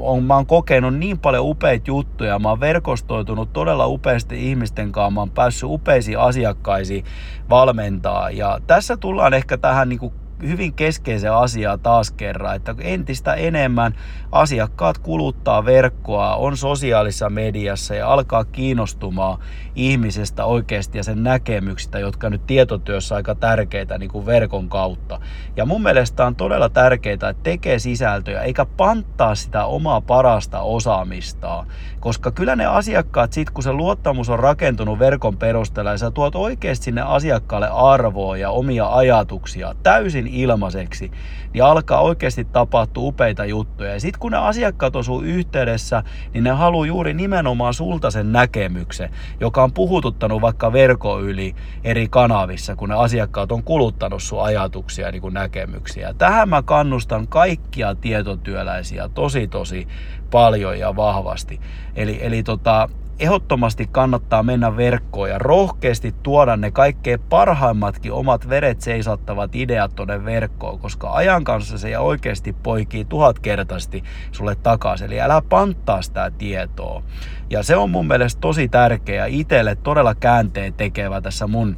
on, 0.00 0.24
mä 0.24 0.34
oon 0.34 0.46
kokenut 0.46 0.94
niin 0.94 1.18
paljon 1.18 1.46
upeita 1.46 1.90
juttuja, 1.90 2.38
mä 2.38 2.48
oon 2.48 2.60
verkostoitunut 2.60 3.52
todella 3.52 3.86
upeasti 3.86 4.50
ihmisten 4.50 4.92
kanssa, 4.92 5.10
mä 5.10 5.20
oon 5.20 5.30
päässyt 5.30 5.70
upeisiin 5.70 6.18
asiakkaisiin 6.18 7.04
valmentaa. 7.50 8.30
Ja 8.30 8.60
tässä 8.66 8.96
tullaan 8.96 9.34
ehkä 9.34 9.56
tähän 9.56 9.88
niin 9.88 9.98
kuin 9.98 10.12
hyvin 10.42 10.74
keskeisen 10.74 11.32
asiaa 11.32 11.78
taas 11.78 12.10
kerran, 12.10 12.56
että 12.56 12.74
entistä 12.80 13.34
enemmän 13.34 13.94
asiakkaat 14.32 14.98
kuluttaa 14.98 15.64
verkkoa, 15.64 16.36
on 16.36 16.56
sosiaalisessa 16.56 17.30
mediassa 17.30 17.94
ja 17.94 18.12
alkaa 18.12 18.44
kiinnostumaan 18.44 19.38
ihmisestä 19.74 20.44
oikeasti 20.44 20.98
ja 20.98 21.04
sen 21.04 21.22
näkemyksistä, 21.22 21.98
jotka 21.98 22.30
nyt 22.30 22.46
tietotyössä 22.46 23.14
aika 23.14 23.34
tärkeitä 23.34 23.98
niin 23.98 24.10
kuin 24.10 24.26
verkon 24.26 24.68
kautta. 24.68 25.20
Ja 25.56 25.66
mun 25.66 25.82
mielestä 25.82 26.26
on 26.26 26.36
todella 26.36 26.68
tärkeää, 26.68 27.14
että 27.14 27.34
tekee 27.42 27.78
sisältöjä 27.78 28.42
eikä 28.42 28.64
panttaa 28.64 29.34
sitä 29.34 29.64
omaa 29.64 30.00
parasta 30.00 30.60
osaamistaan, 30.60 31.66
koska 32.00 32.30
kyllä 32.30 32.56
ne 32.56 32.66
asiakkaat, 32.66 33.32
sit 33.32 33.50
kun 33.50 33.62
se 33.62 33.72
luottamus 33.72 34.28
on 34.28 34.38
rakentunut 34.38 34.98
verkon 34.98 35.36
perusteella 35.36 35.90
ja 35.90 35.98
sä 35.98 36.10
tuot 36.10 36.34
oikeasti 36.34 36.84
sinne 36.84 37.02
asiakkaalle 37.02 37.68
arvoa 37.72 38.36
ja 38.36 38.50
omia 38.50 38.88
ajatuksia 38.88 39.74
täysin 39.82 40.26
ilmaiseksi, 40.32 41.10
niin 41.52 41.64
alkaa 41.64 42.00
oikeasti 42.00 42.44
tapahtua 42.44 43.08
upeita 43.08 43.44
juttuja. 43.44 43.92
Ja 43.92 44.00
sitten 44.00 44.20
kun 44.20 44.32
ne 44.32 44.38
asiakkaat 44.38 44.96
osuu 44.96 45.20
yhteydessä, 45.20 46.02
niin 46.34 46.44
ne 46.44 46.50
haluaa 46.50 46.86
juuri 46.86 47.14
nimenomaan 47.14 47.74
sulta 47.74 48.10
sen 48.10 48.32
näkemyksen, 48.32 49.10
joka 49.40 49.62
on 49.62 49.72
puhututtanut 49.72 50.40
vaikka 50.40 50.72
verko 50.72 51.20
yli 51.20 51.54
eri 51.84 52.08
kanavissa, 52.08 52.76
kun 52.76 52.88
ne 52.88 52.94
asiakkaat 52.94 53.52
on 53.52 53.62
kuluttanut 53.62 54.22
sun 54.22 54.42
ajatuksia 54.42 55.06
ja 55.06 55.12
niin 55.12 55.22
näkemyksiä. 55.32 56.14
Tähän 56.18 56.48
mä 56.48 56.62
kannustan 56.62 57.28
kaikkia 57.28 57.94
tietotyöläisiä 57.94 59.08
tosi 59.08 59.48
tosi 59.48 59.88
paljon 60.30 60.78
ja 60.78 60.96
vahvasti. 60.96 61.60
Eli, 61.96 62.18
eli 62.22 62.42
tota, 62.42 62.88
ehdottomasti 63.18 63.88
kannattaa 63.92 64.42
mennä 64.42 64.76
verkkoon 64.76 65.30
ja 65.30 65.38
rohkeasti 65.38 66.14
tuoda 66.22 66.56
ne 66.56 66.70
kaikkein 66.70 67.20
parhaimmatkin 67.20 68.12
omat 68.12 68.48
veret 68.48 68.80
seisattavat 68.80 69.54
ideat 69.54 69.94
tonne 69.94 70.24
verkkoon, 70.24 70.78
koska 70.78 71.12
ajan 71.12 71.44
kanssa 71.44 71.78
se 71.78 71.98
oikeasti 71.98 72.52
poikii 72.52 73.04
tuhatkertaisesti 73.04 74.04
sulle 74.32 74.54
takaisin. 74.54 75.06
Eli 75.06 75.20
älä 75.20 75.42
panttaa 75.48 76.02
sitä 76.02 76.32
tietoa. 76.38 77.02
Ja 77.50 77.62
se 77.62 77.76
on 77.76 77.90
mun 77.90 78.06
mielestä 78.06 78.40
tosi 78.40 78.68
tärkeä 78.68 79.26
itselle 79.26 79.76
todella 79.76 80.14
käänteen 80.14 80.74
tekevä 80.74 81.20
tässä 81.20 81.46
mun 81.46 81.76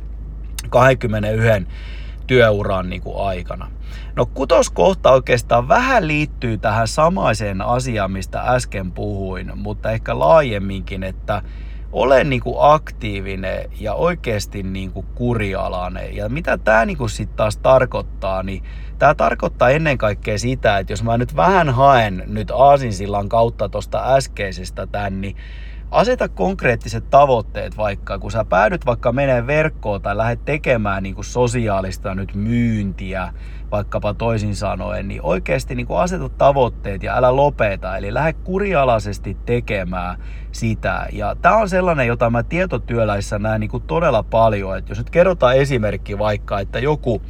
21 0.70 1.66
työuran 2.26 2.90
niin 2.90 3.02
kuin 3.02 3.26
aikana. 3.26 3.73
No 4.16 4.26
kutoskohta 4.26 5.12
oikeastaan 5.12 5.68
vähän 5.68 6.08
liittyy 6.08 6.58
tähän 6.58 6.88
samaiseen 6.88 7.62
asiaan, 7.62 8.12
mistä 8.12 8.40
äsken 8.40 8.92
puhuin, 8.92 9.52
mutta 9.54 9.90
ehkä 9.90 10.18
laajemminkin, 10.18 11.02
että 11.02 11.42
ole 11.92 12.24
niin 12.24 12.40
kuin 12.40 12.56
aktiivinen 12.58 13.70
ja 13.80 13.94
oikeasti 13.94 14.62
niin 14.62 14.92
kuin 14.92 15.06
kurialainen. 15.14 16.16
Ja 16.16 16.28
mitä 16.28 16.58
tämä 16.58 16.86
niin 16.86 17.10
sitten 17.10 17.36
taas 17.36 17.56
tarkoittaa, 17.56 18.42
niin 18.42 18.62
tämä 18.98 19.14
tarkoittaa 19.14 19.70
ennen 19.70 19.98
kaikkea 19.98 20.38
sitä, 20.38 20.78
että 20.78 20.92
jos 20.92 21.02
mä 21.02 21.18
nyt 21.18 21.36
vähän 21.36 21.70
haen 21.70 22.24
nyt 22.26 22.50
Aasinsillan 22.50 23.28
kautta 23.28 23.68
tuosta 23.68 24.14
äskeisestä 24.14 24.86
tän, 24.86 25.20
niin 25.20 25.36
aseta 25.94 26.28
konkreettiset 26.28 27.10
tavoitteet 27.10 27.76
vaikka, 27.76 28.18
kun 28.18 28.30
sä 28.30 28.44
päädyt 28.44 28.86
vaikka 28.86 29.12
menee 29.12 29.46
verkkoon 29.46 30.02
tai 30.02 30.16
lähdet 30.16 30.44
tekemään 30.44 31.02
niin 31.02 31.14
kuin 31.14 31.24
sosiaalista 31.24 32.14
nyt 32.14 32.34
myyntiä, 32.34 33.32
vaikkapa 33.70 34.14
toisin 34.14 34.56
sanoen, 34.56 35.08
niin 35.08 35.22
oikeasti 35.22 35.74
niin 35.74 35.86
kuin 35.86 36.00
aseta 36.00 36.28
tavoitteet 36.28 37.02
ja 37.02 37.16
älä 37.16 37.36
lopeta. 37.36 37.96
Eli 37.96 38.14
lähde 38.14 38.32
kurialaisesti 38.32 39.36
tekemään 39.46 40.18
sitä. 40.52 41.06
Ja 41.12 41.36
tämä 41.42 41.56
on 41.56 41.68
sellainen, 41.68 42.06
jota 42.06 42.30
mä 42.30 42.42
tietotyöläissä 42.42 43.38
näen 43.38 43.60
niin 43.60 43.70
kuin 43.70 43.82
todella 43.82 44.22
paljon. 44.22 44.78
Että 44.78 44.90
jos 44.90 44.98
nyt 44.98 45.10
kerrotaan 45.10 45.56
esimerkki 45.56 46.18
vaikka, 46.18 46.60
että 46.60 46.78
joku 46.78 47.22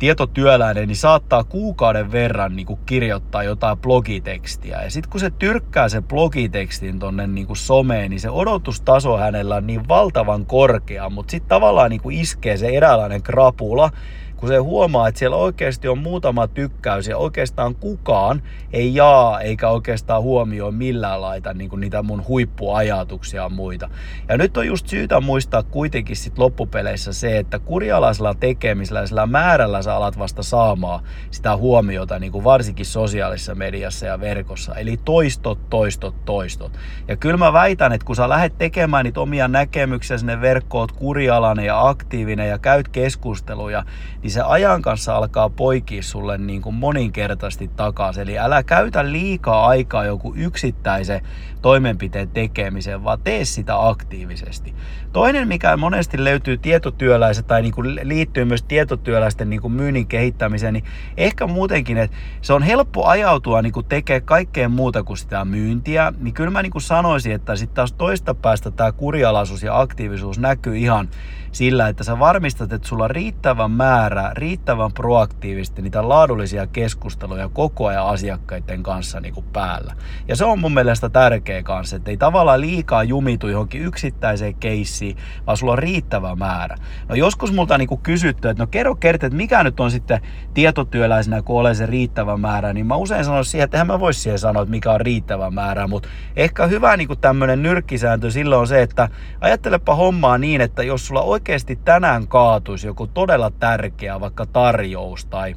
tietotyöläinen 0.00 0.88
niin 0.88 0.96
saattaa 0.96 1.44
kuukauden 1.44 2.12
verran 2.12 2.56
niin 2.56 2.66
kuin 2.66 2.80
kirjoittaa 2.86 3.42
jotain 3.42 3.78
blogitekstiä. 3.78 4.82
Ja 4.82 4.90
sitten 4.90 5.10
kun 5.10 5.20
se 5.20 5.30
tyrkkää 5.30 5.88
sen 5.88 6.04
blogitekstin 6.04 6.98
tonne 6.98 7.26
niin 7.26 7.46
kuin 7.46 7.56
someen, 7.56 8.10
niin 8.10 8.20
se 8.20 8.30
odotustaso 8.30 9.16
hänellä 9.16 9.56
on 9.56 9.66
niin 9.66 9.88
valtavan 9.88 10.46
korkea, 10.46 11.10
mutta 11.10 11.30
sitten 11.30 11.48
tavallaan 11.48 11.90
niin 11.90 12.00
kuin 12.00 12.16
iskee 12.16 12.56
se 12.56 12.68
eräänlainen 12.68 13.22
krapula, 13.22 13.90
kun 14.40 14.48
se 14.48 14.56
huomaa, 14.56 15.08
että 15.08 15.18
siellä 15.18 15.36
oikeasti 15.36 15.88
on 15.88 15.98
muutama 15.98 16.48
tykkäys 16.48 17.08
ja 17.08 17.16
oikeastaan 17.16 17.74
kukaan 17.74 18.42
ei 18.72 18.94
jaa 18.94 19.40
eikä 19.40 19.68
oikeastaan 19.68 20.22
huomioi 20.22 20.72
millään 20.72 21.20
laita 21.20 21.54
niin 21.54 21.70
kuin 21.70 21.80
niitä 21.80 22.02
mun 22.02 22.24
huippuajatuksia 22.28 23.42
ja 23.42 23.48
muita. 23.48 23.90
Ja 24.28 24.38
nyt 24.38 24.56
on 24.56 24.66
just 24.66 24.88
syytä 24.88 25.20
muistaa 25.20 25.62
kuitenkin 25.62 26.16
sit 26.16 26.38
loppupeleissä 26.38 27.12
se, 27.12 27.38
että 27.38 27.58
kurjalaisella 27.58 28.34
tekemisellä 28.34 29.06
sillä 29.06 29.26
määrällä 29.26 29.82
sä 29.82 29.96
alat 29.96 30.18
vasta 30.18 30.42
saamaan 30.42 31.04
sitä 31.30 31.56
huomiota 31.56 32.18
niin 32.18 32.32
kuin 32.32 32.44
varsinkin 32.44 32.86
sosiaalisessa 32.86 33.54
mediassa 33.54 34.06
ja 34.06 34.20
verkossa. 34.20 34.74
Eli 34.74 34.96
toistot, 35.04 35.70
toistot, 35.70 36.24
toistot. 36.24 36.72
Ja 37.08 37.16
kyllä 37.16 37.36
mä 37.36 37.52
väitän, 37.52 37.92
että 37.92 38.04
kun 38.04 38.16
sä 38.16 38.28
lähdet 38.28 38.58
tekemään 38.58 39.04
niitä 39.04 39.20
omia 39.20 39.48
näkemyksiä 39.48 40.18
sinne 40.18 40.40
verkkoon, 40.40 40.88
kurjalainen 40.96 41.64
ja 41.64 41.88
aktiivinen 41.88 42.48
ja 42.48 42.58
käyt 42.58 42.88
keskusteluja, 42.88 43.84
niin 44.22 44.29
niin 44.30 44.34
se 44.34 44.42
ajan 44.46 44.82
kanssa 44.82 45.16
alkaa 45.16 45.50
poikia 45.50 46.02
sulle 46.02 46.38
niin 46.38 46.62
kuin 46.62 46.74
moninkertaisesti 46.74 47.70
takaisin. 47.76 48.22
Eli 48.22 48.38
älä 48.38 48.62
käytä 48.62 49.12
liikaa 49.12 49.66
aikaa 49.66 50.04
joku 50.04 50.34
yksittäisen 50.36 51.20
toimenpiteen 51.62 52.28
tekemiseen, 52.28 53.04
vaan 53.04 53.20
tee 53.24 53.44
sitä 53.44 53.88
aktiivisesti. 53.88 54.74
Toinen, 55.12 55.48
mikä 55.48 55.76
monesti 55.76 56.24
löytyy 56.24 56.58
tietotyöläiset 56.58 57.46
tai 57.46 57.62
niin 57.62 57.74
kuin 57.74 58.00
liittyy 58.02 58.44
myös 58.44 58.62
tietotyöläisten 58.62 59.50
niin 59.50 59.60
kuin 59.60 59.72
myynnin 59.72 60.06
kehittämiseen, 60.06 60.74
niin 60.74 60.84
ehkä 61.16 61.46
muutenkin, 61.46 61.96
että 61.96 62.16
se 62.42 62.52
on 62.52 62.62
helppo 62.62 63.06
ajautua 63.06 63.62
niin 63.62 63.72
kuin 63.72 63.86
tekemään 63.86 64.22
kaikkea 64.22 64.68
muuta 64.68 65.02
kuin 65.02 65.16
sitä 65.16 65.44
myyntiä, 65.44 66.12
niin 66.18 66.34
kyllä 66.34 66.50
mä 66.50 66.62
niin 66.62 66.72
kuin 66.72 66.82
sanoisin, 66.82 67.32
että 67.32 67.56
sitten 67.56 67.74
taas 67.74 67.92
toista 67.92 68.34
päästä 68.34 68.70
tämä 68.70 68.92
kurialaisuus 68.92 69.62
ja 69.62 69.80
aktiivisuus 69.80 70.38
näkyy 70.38 70.78
ihan 70.78 71.08
sillä, 71.52 71.88
että 71.88 72.04
sä 72.04 72.18
varmistat, 72.18 72.72
että 72.72 72.88
sulla 72.88 73.04
on 73.04 73.10
riittävän 73.10 73.70
määrä, 73.70 74.30
riittävän 74.34 74.92
proaktiivisesti 74.92 75.82
niitä 75.82 76.08
laadullisia 76.08 76.66
keskusteluja 76.66 77.48
koko 77.48 77.86
ajan 77.86 78.06
asiakkaiden 78.06 78.82
kanssa 78.82 79.20
niin 79.20 79.34
kuin 79.34 79.46
päällä. 79.52 79.96
Ja 80.28 80.36
se 80.36 80.44
on 80.44 80.58
mun 80.58 80.74
mielestä 80.74 81.08
tärkeä 81.50 81.62
kanssa, 81.62 81.96
että 81.96 82.10
ei 82.10 82.16
tavallaan 82.16 82.60
liikaa 82.60 83.04
jumitu 83.04 83.48
johonkin 83.48 83.82
yksittäiseen 83.82 84.54
keissiin, 84.54 85.16
vaan 85.46 85.56
sulla 85.56 85.72
on 85.72 85.78
riittävä 85.78 86.36
määrä. 86.36 86.76
No 87.08 87.14
joskus 87.14 87.52
multa 87.52 87.74
on 87.74 87.80
niin 87.80 87.88
kuin 87.88 88.00
kysytty, 88.00 88.48
että 88.48 88.62
no 88.62 88.66
kerro 88.66 88.94
kerta, 88.94 89.26
että 89.26 89.36
mikä 89.36 89.62
nyt 89.62 89.80
on 89.80 89.90
sitten 89.90 90.20
tietotyöläisenä, 90.54 91.42
kun 91.42 91.60
ole 91.60 91.74
se 91.74 91.86
riittävä 91.86 92.36
määrä, 92.36 92.72
niin 92.72 92.86
mä 92.86 92.96
usein 92.96 93.24
sanon 93.24 93.44
siihen, 93.44 93.64
että 93.64 93.76
eihän 93.76 93.86
mä 93.86 94.00
vois 94.00 94.22
siihen 94.22 94.38
sanoa, 94.38 94.62
että 94.62 94.70
mikä 94.70 94.92
on 94.92 95.00
riittävä 95.00 95.50
määrä, 95.50 95.86
mutta 95.86 96.08
ehkä 96.36 96.66
hyvä 96.66 96.96
niin 96.96 97.08
kuin 97.08 97.20
tämmöinen 97.20 97.62
nyrkkisääntö 97.62 98.30
silloin 98.30 98.60
on 98.60 98.66
se, 98.66 98.82
että 98.82 99.08
ajattelepa 99.40 99.94
hommaa 99.94 100.38
niin, 100.38 100.60
että 100.60 100.82
jos 100.82 101.06
sulla 101.06 101.22
oikeasti 101.22 101.76
tänään 101.76 102.28
kaatuisi 102.28 102.86
joku 102.86 103.06
todella 103.06 103.50
tärkeä 103.50 104.20
vaikka 104.20 104.46
tarjous 104.46 105.24
tai 105.24 105.54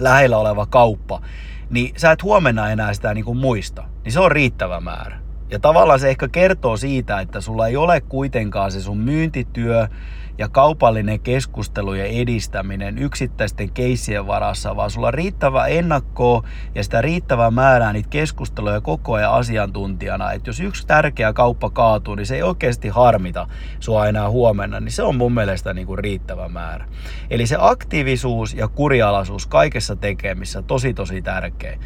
lähellä 0.00 0.38
oleva 0.38 0.66
kauppa, 0.66 1.20
niin 1.70 1.94
sä 1.96 2.12
et 2.12 2.22
huomenna 2.22 2.70
enää 2.70 2.94
sitä 2.94 3.14
niin 3.14 3.24
kuin 3.24 3.38
muista. 3.38 3.93
Niin 4.04 4.12
se 4.12 4.20
on 4.20 4.32
riittävä 4.32 4.80
määrä. 4.80 5.18
Ja 5.50 5.58
tavallaan 5.58 6.00
se 6.00 6.08
ehkä 6.08 6.28
kertoo 6.28 6.76
siitä, 6.76 7.20
että 7.20 7.40
sulla 7.40 7.66
ei 7.66 7.76
ole 7.76 8.00
kuitenkaan 8.00 8.72
se 8.72 8.80
sun 8.80 8.98
myyntityö 8.98 9.88
ja 10.38 10.48
kaupallinen 10.48 11.20
keskustelu 11.20 11.94
ja 11.94 12.04
edistäminen 12.04 12.98
yksittäisten 12.98 13.70
keissien 13.70 14.26
varassa, 14.26 14.76
vaan 14.76 14.90
sulla 14.90 15.06
on 15.06 15.14
riittävä 15.14 15.66
ennakkoa 15.66 16.42
ja 16.74 16.84
sitä 16.84 17.02
riittävää 17.02 17.50
määrää 17.50 17.92
niitä 17.92 18.08
keskusteluja 18.08 18.80
koko 18.80 19.14
ajan 19.14 19.32
asiantuntijana. 19.32 20.32
Että 20.32 20.48
jos 20.48 20.60
yksi 20.60 20.86
tärkeä 20.86 21.32
kauppa 21.32 21.70
kaatuu, 21.70 22.14
niin 22.14 22.26
se 22.26 22.34
ei 22.34 22.42
oikeasti 22.42 22.88
harmita 22.88 23.46
sua 23.80 24.06
enää 24.06 24.30
huomenna, 24.30 24.80
niin 24.80 24.92
se 24.92 25.02
on 25.02 25.16
mun 25.16 25.34
mielestä 25.34 25.74
niin 25.74 25.86
kuin 25.86 25.98
riittävä 25.98 26.48
määrä. 26.48 26.88
Eli 27.30 27.46
se 27.46 27.56
aktiivisuus 27.60 28.54
ja 28.54 28.68
kurialaisuus 28.68 29.46
kaikessa 29.46 29.96
tekemissä 29.96 30.62
tosi 30.62 30.94
tosi 30.94 31.22
tärkeä. 31.22 31.78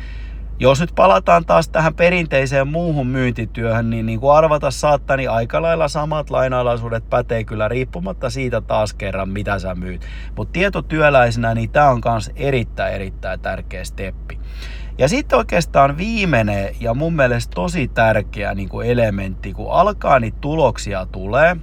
Jos 0.60 0.80
nyt 0.80 0.92
palataan 0.94 1.44
taas 1.44 1.68
tähän 1.68 1.94
perinteiseen 1.94 2.68
muuhun 2.68 3.06
myyntityöhön, 3.06 3.90
niin 3.90 4.06
niin 4.06 4.20
kuin 4.20 4.36
arvata 4.36 4.70
saattaa, 4.70 5.16
niin 5.16 5.30
aika 5.30 5.62
lailla 5.62 5.88
samat 5.88 6.30
lainalaisuudet 6.30 7.10
pätee 7.10 7.44
kyllä 7.44 7.68
riippumatta 7.68 8.30
siitä 8.30 8.60
taas 8.60 8.94
kerran, 8.94 9.28
mitä 9.28 9.58
sä 9.58 9.74
myyt. 9.74 10.06
Mutta 10.36 10.52
tietotyöläisenä, 10.52 11.54
niin 11.54 11.70
tämä 11.70 11.90
on 11.90 12.00
myös 12.12 12.30
erittäin, 12.36 12.94
erittäin 12.94 13.40
tärkeä 13.40 13.84
steppi. 13.84 14.38
Ja 14.98 15.08
sitten 15.08 15.38
oikeastaan 15.38 15.98
viimeinen 15.98 16.76
ja 16.80 16.94
mun 16.94 17.16
mielestä 17.16 17.54
tosi 17.54 17.88
tärkeä 17.88 18.54
niin 18.54 18.68
kuin 18.68 18.88
elementti, 18.88 19.52
kun 19.52 19.72
alkaa 19.72 20.20
niitä 20.20 20.38
tuloksia 20.40 21.06
tulee, 21.06 21.56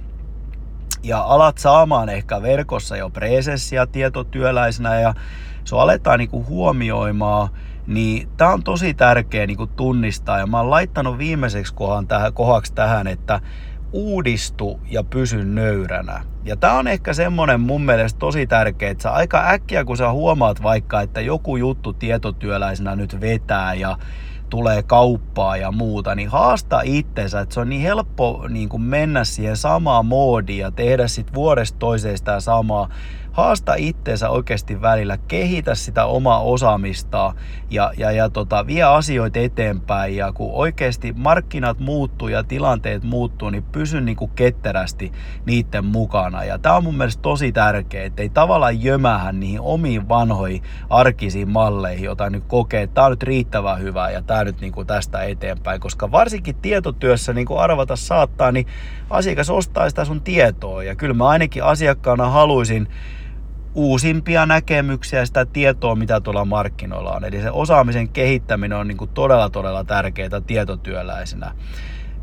ja 1.02 1.20
alat 1.20 1.58
saamaan 1.58 2.08
ehkä 2.08 2.42
verkossa 2.42 2.96
jo 2.96 3.10
presenssia 3.10 3.86
tietotyöläisenä 3.86 5.00
ja 5.00 5.14
se 5.64 5.76
aletaan 5.76 6.18
niin 6.18 6.30
kuin 6.30 6.46
huomioimaan 6.46 7.48
niin 7.86 8.28
tämä 8.36 8.52
on 8.52 8.62
tosi 8.62 8.94
tärkeä 8.94 9.46
niin 9.46 9.56
kuin 9.56 9.70
tunnistaa 9.76 10.38
ja 10.38 10.46
mä 10.46 10.58
oon 10.60 10.70
laittanut 10.70 11.18
viimeiseksi 11.18 11.74
kohan 11.74 12.06
tähän, 12.06 12.32
kohaksi 12.32 12.74
tähän, 12.74 13.06
että 13.06 13.40
uudistu 13.92 14.80
ja 14.90 15.04
pysy 15.04 15.44
nöyränä. 15.44 16.24
Ja 16.44 16.56
tämä 16.56 16.78
on 16.78 16.86
ehkä 16.86 17.14
semmonen 17.14 17.60
mun 17.60 17.82
mielestä 17.82 18.18
tosi 18.18 18.46
tärkeä, 18.46 18.90
että 18.90 19.02
sä 19.02 19.10
aika 19.10 19.48
äkkiä 19.48 19.84
kun 19.84 19.96
sä 19.96 20.10
huomaat 20.10 20.62
vaikka, 20.62 21.00
että 21.00 21.20
joku 21.20 21.56
juttu 21.56 21.92
tietotyöläisenä 21.92 22.96
nyt 22.96 23.20
vetää 23.20 23.74
ja 23.74 23.98
tulee 24.50 24.82
kauppaa 24.82 25.56
ja 25.56 25.72
muuta, 25.72 26.14
niin 26.14 26.28
haasta 26.28 26.80
itsensä, 26.84 27.40
että 27.40 27.54
se 27.54 27.60
on 27.60 27.68
niin 27.68 27.82
helppo 27.82 28.46
niin 28.48 28.68
kuin 28.68 28.82
mennä 28.82 29.24
siihen 29.24 29.56
samaan 29.56 30.06
moodiin 30.06 30.58
ja 30.58 30.70
tehdä 30.70 31.08
sitten 31.08 31.34
vuodesta 31.34 31.78
toiseen 31.78 32.18
sitä 32.18 32.40
samaa, 32.40 32.88
haasta 33.36 33.74
itteensä 33.76 34.30
oikeasti 34.30 34.82
välillä, 34.82 35.18
kehitä 35.28 35.74
sitä 35.74 36.04
omaa 36.04 36.40
osaamista 36.40 37.34
ja, 37.70 37.92
ja, 37.98 38.10
ja 38.10 38.30
tota, 38.30 38.66
vie 38.66 38.82
asioita 38.82 39.38
eteenpäin. 39.38 40.16
Ja 40.16 40.32
kun 40.32 40.50
oikeasti 40.52 41.12
markkinat 41.16 41.78
muuttuu 41.78 42.28
ja 42.28 42.44
tilanteet 42.44 43.02
muuttuu, 43.02 43.50
niin 43.50 43.62
pysy 43.62 44.00
niin 44.00 44.16
kuin 44.16 44.30
ketterästi 44.34 45.12
niiden 45.46 45.84
mukana. 45.84 46.44
Ja 46.44 46.58
tämä 46.58 46.76
on 46.76 46.84
mun 46.84 46.96
mielestä 46.96 47.22
tosi 47.22 47.52
tärkeää, 47.52 48.04
että 48.04 48.22
ei 48.22 48.28
tavallaan 48.28 48.82
jömähä 48.82 49.32
niihin 49.32 49.60
omiin 49.60 50.08
vanhoihin 50.08 50.62
arkisiin 50.90 51.48
malleihin, 51.48 52.04
joita 52.04 52.30
nyt 52.30 52.44
kokee, 52.46 52.82
että 52.82 52.94
tämä 52.94 53.04
on 53.04 53.12
nyt 53.12 53.22
riittävän 53.22 53.80
hyvä 53.80 54.10
ja 54.10 54.22
tämä 54.22 54.44
nyt 54.44 54.60
niin 54.60 54.72
kuin 54.72 54.86
tästä 54.86 55.22
eteenpäin, 55.22 55.80
koska 55.80 56.10
varsinkin 56.10 56.56
tietotyössä 56.56 57.32
niin 57.32 57.46
kuin 57.46 57.60
arvata 57.60 57.96
saattaa, 57.96 58.52
niin 58.52 58.66
asiakas 59.10 59.50
ostaa 59.50 59.88
sitä 59.88 60.04
sun 60.04 60.20
tietoa. 60.20 60.82
Ja 60.82 60.94
kyllä 60.94 61.14
mä 61.14 61.28
ainakin 61.28 61.64
asiakkaana 61.64 62.30
haluaisin 62.30 62.88
uusimpia 63.76 64.46
näkemyksiä 64.46 65.26
sitä 65.26 65.44
tietoa, 65.44 65.94
mitä 65.94 66.20
tuolla 66.20 66.44
markkinoilla 66.44 67.12
on. 67.12 67.24
Eli 67.24 67.42
se 67.42 67.50
osaamisen 67.50 68.08
kehittäminen 68.08 68.78
on 68.78 68.88
niin 68.88 68.98
kuin 68.98 69.10
todella, 69.14 69.50
todella 69.50 69.84
tärkeää 69.84 70.40
tietotyöläisenä. 70.46 71.54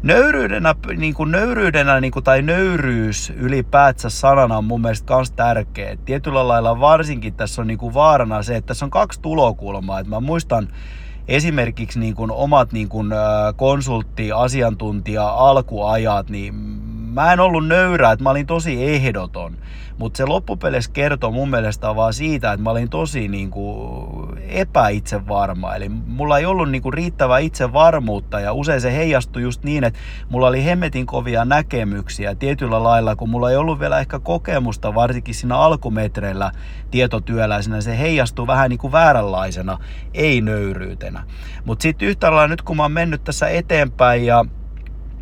Nöyryydenä, 0.04 0.76
niin 0.98 1.13
kuin 1.13 1.32
nöyryydenä 1.32 2.02
niin 2.02 2.12
kuin, 2.12 2.24
tai 2.24 2.42
nöyryys 2.42 3.34
ylipäätsä 3.36 4.10
sanana 4.10 4.58
on 4.58 4.66
mun 4.66 4.82
mielestä 4.82 5.16
myös 5.16 5.32
tärkeä. 5.32 5.98
Tietyllä 6.06 6.48
lailla 6.48 6.80
varsinkin 6.80 7.34
tässä 7.34 7.62
on 7.62 7.68
niin 7.68 7.78
kuin 7.78 7.94
vaarana 7.94 8.44
se, 8.44 8.56
että 8.56 8.68
tässä 8.68 8.86
on 8.86 8.92
kaksi 8.92 9.22
tulokulmaa. 9.22 10.00
Et 10.00 10.08
mä 10.08 10.20
muistan 10.20 10.68
esimerkiksi 11.28 12.00
niin 12.00 12.16
kuin 12.16 12.32
omat 12.32 12.72
niin 12.72 12.89
kuin 12.89 13.12
konsultti, 13.56 14.32
asiantuntija, 14.32 15.30
alkuajat, 15.30 16.30
niin 16.30 16.54
mä 17.13 17.34
en 17.34 17.39
ollut 17.39 17.67
nöyrä, 17.67 18.12
että 18.12 18.23
mä 18.23 18.30
olin 18.30 18.47
tosi 18.47 18.84
ehdoton. 18.84 19.58
Mutta 19.97 20.17
se 20.17 20.26
loppupeleissä 20.26 20.91
kertoo 20.91 21.32
mun 21.32 21.49
mielestä 21.49 21.95
vaan 21.95 22.13
siitä, 22.13 22.54
että 22.54 22.63
mä 22.63 22.69
olin 22.69 22.89
tosi 22.89 23.28
niin 23.28 23.52
kuin 23.52 24.39
epäitsevarma. 24.47 25.76
Eli 25.76 25.89
mulla 25.89 26.38
ei 26.38 26.45
ollut 26.45 26.71
niin 26.71 26.82
kuin 26.82 26.93
riittävää 26.93 27.39
itsevarmuutta 27.39 28.39
ja 28.39 28.54
usein 28.54 28.82
se 28.82 28.93
heijastui 28.93 29.41
just 29.41 29.63
niin, 29.63 29.84
että 29.84 29.99
mulla 30.30 30.47
oli 30.47 30.65
hemmetin 30.65 31.06
kovia 31.06 31.45
näkemyksiä 31.45 32.36
tietyllä 32.36 32.84
lailla, 32.84 33.15
kun 33.15 33.30
mulla 33.30 33.52
ei 33.52 33.58
ollut 33.58 33.80
vielä 33.80 33.99
ehkä 33.99 34.19
kokemusta, 34.19 34.95
varsinkin 34.95 35.36
siinä 35.36 35.58
alkumetreillä 35.58 36.52
tietotyöläisenä, 36.91 37.82
se 37.82 37.99
heijastuu 37.99 38.47
vähän 38.47 38.69
niin 38.69 38.80
kuin 38.80 38.91
vääränlaisena, 38.91 39.78
ei 40.13 40.41
nöyryytenä. 40.41 41.23
Mutta 41.65 41.84
sitten 41.84 42.08
yhtä 42.08 42.32
lailla 42.32 42.47
nyt 42.47 42.62
kun 42.62 42.78
mä 42.78 42.84
oon 42.84 42.91
mennyt 42.91 43.23
tässä 43.23 43.47
eteenpäin 43.47 44.26
ja 44.26 44.45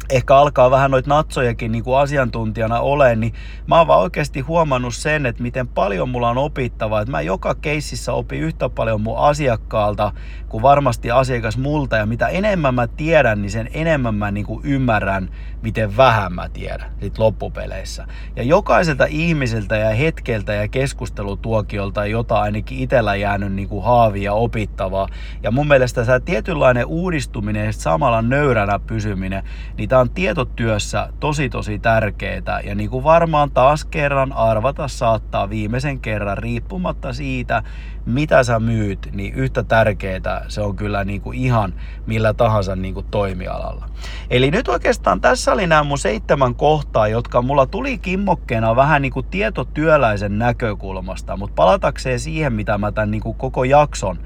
ehkä 0.09 0.35
alkaa 0.35 0.71
vähän 0.71 0.91
noita 0.91 1.09
natsojakin 1.09 1.71
niin 1.71 1.83
kuin 1.83 1.97
asiantuntijana 1.97 2.79
olen, 2.79 3.19
niin 3.19 3.33
mä 3.67 3.77
oon 3.77 3.87
vaan 3.87 3.99
oikeasti 3.99 4.39
huomannut 4.39 4.95
sen, 4.95 5.25
että 5.25 5.43
miten 5.43 5.67
paljon 5.67 6.09
mulla 6.09 6.29
on 6.29 6.37
opittavaa. 6.37 7.01
Että 7.01 7.11
mä 7.11 7.21
joka 7.21 7.55
keississä 7.55 8.13
opin 8.13 8.41
yhtä 8.41 8.69
paljon 8.69 9.01
mun 9.01 9.17
asiakkaalta 9.17 10.13
kuin 10.49 10.61
varmasti 10.61 11.11
asiakas 11.11 11.57
multa. 11.57 11.95
Ja 11.95 12.05
mitä 12.05 12.27
enemmän 12.27 12.75
mä 12.75 12.87
tiedän, 12.87 13.41
niin 13.41 13.51
sen 13.51 13.69
enemmän 13.73 14.15
mä 14.15 14.31
niin 14.31 14.45
kuin 14.45 14.61
ymmärrän, 14.63 15.29
miten 15.61 15.97
vähän 15.97 16.33
mä 16.33 16.49
tiedän 16.49 16.91
sit 17.01 17.17
loppupeleissä. 17.17 18.07
Ja 18.35 18.43
jokaiselta 18.43 19.05
ihmiseltä 19.05 19.75
ja 19.75 19.95
hetkeltä 19.95 20.53
ja 20.53 20.67
keskustelutuokiolta, 20.67 22.05
jota 22.05 22.41
ainakin 22.41 22.79
itsellä 22.79 23.15
jäänyt 23.15 23.53
niin 23.53 23.69
kuin 23.69 23.83
haavia 23.83 24.33
opittavaa. 24.33 25.07
Ja 25.43 25.51
mun 25.51 25.67
mielestä 25.67 26.05
se 26.05 26.19
tietynlainen 26.19 26.85
uudistuminen 26.85 27.65
ja 27.65 27.73
samalla 27.73 28.21
nöyränä 28.21 28.79
pysyminen, 28.79 29.43
niin 29.77 29.89
tää 29.89 29.99
on 29.99 30.09
tietotyössä 30.09 31.09
tosi 31.19 31.49
tosi 31.49 31.79
tärkeää 31.79 32.61
ja 32.63 32.75
niin 32.75 32.89
kuin 32.89 33.03
varmaan 33.03 33.51
taas 33.51 33.85
kerran 33.85 34.33
arvata 34.33 34.87
saattaa 34.87 35.49
viimeisen 35.49 35.99
kerran 35.99 36.37
riippumatta 36.37 37.13
siitä, 37.13 37.63
mitä 38.05 38.43
sä 38.43 38.59
myyt, 38.59 39.09
niin 39.11 39.33
yhtä 39.33 39.63
tärkeää 39.63 40.45
se 40.47 40.61
on 40.61 40.75
kyllä 40.75 41.03
niin 41.03 41.21
kuin 41.21 41.37
ihan 41.37 41.73
millä 42.05 42.33
tahansa 42.33 42.75
niin 42.75 42.93
kuin 42.93 43.05
toimialalla. 43.11 43.89
Eli 44.29 44.51
nyt 44.51 44.67
oikeastaan 44.67 45.21
tässä 45.21 45.53
oli 45.53 45.67
nämä 45.67 45.83
mun 45.83 45.97
seitsemän 45.97 46.55
kohtaa, 46.55 47.07
jotka 47.07 47.41
mulla 47.41 47.65
tuli 47.65 47.97
kimmokkeena 47.97 48.75
vähän 48.75 49.01
niin 49.01 49.11
kuin 49.13 49.25
tietotyöläisen 49.31 50.39
näkökulmasta, 50.39 51.37
mutta 51.37 51.55
palatakseen 51.55 52.19
siihen, 52.19 52.53
mitä 52.53 52.77
mä 52.77 52.91
tämän 52.91 53.11
niin 53.11 53.21
kuin 53.21 53.37
koko 53.37 53.63
jakson 53.63 54.19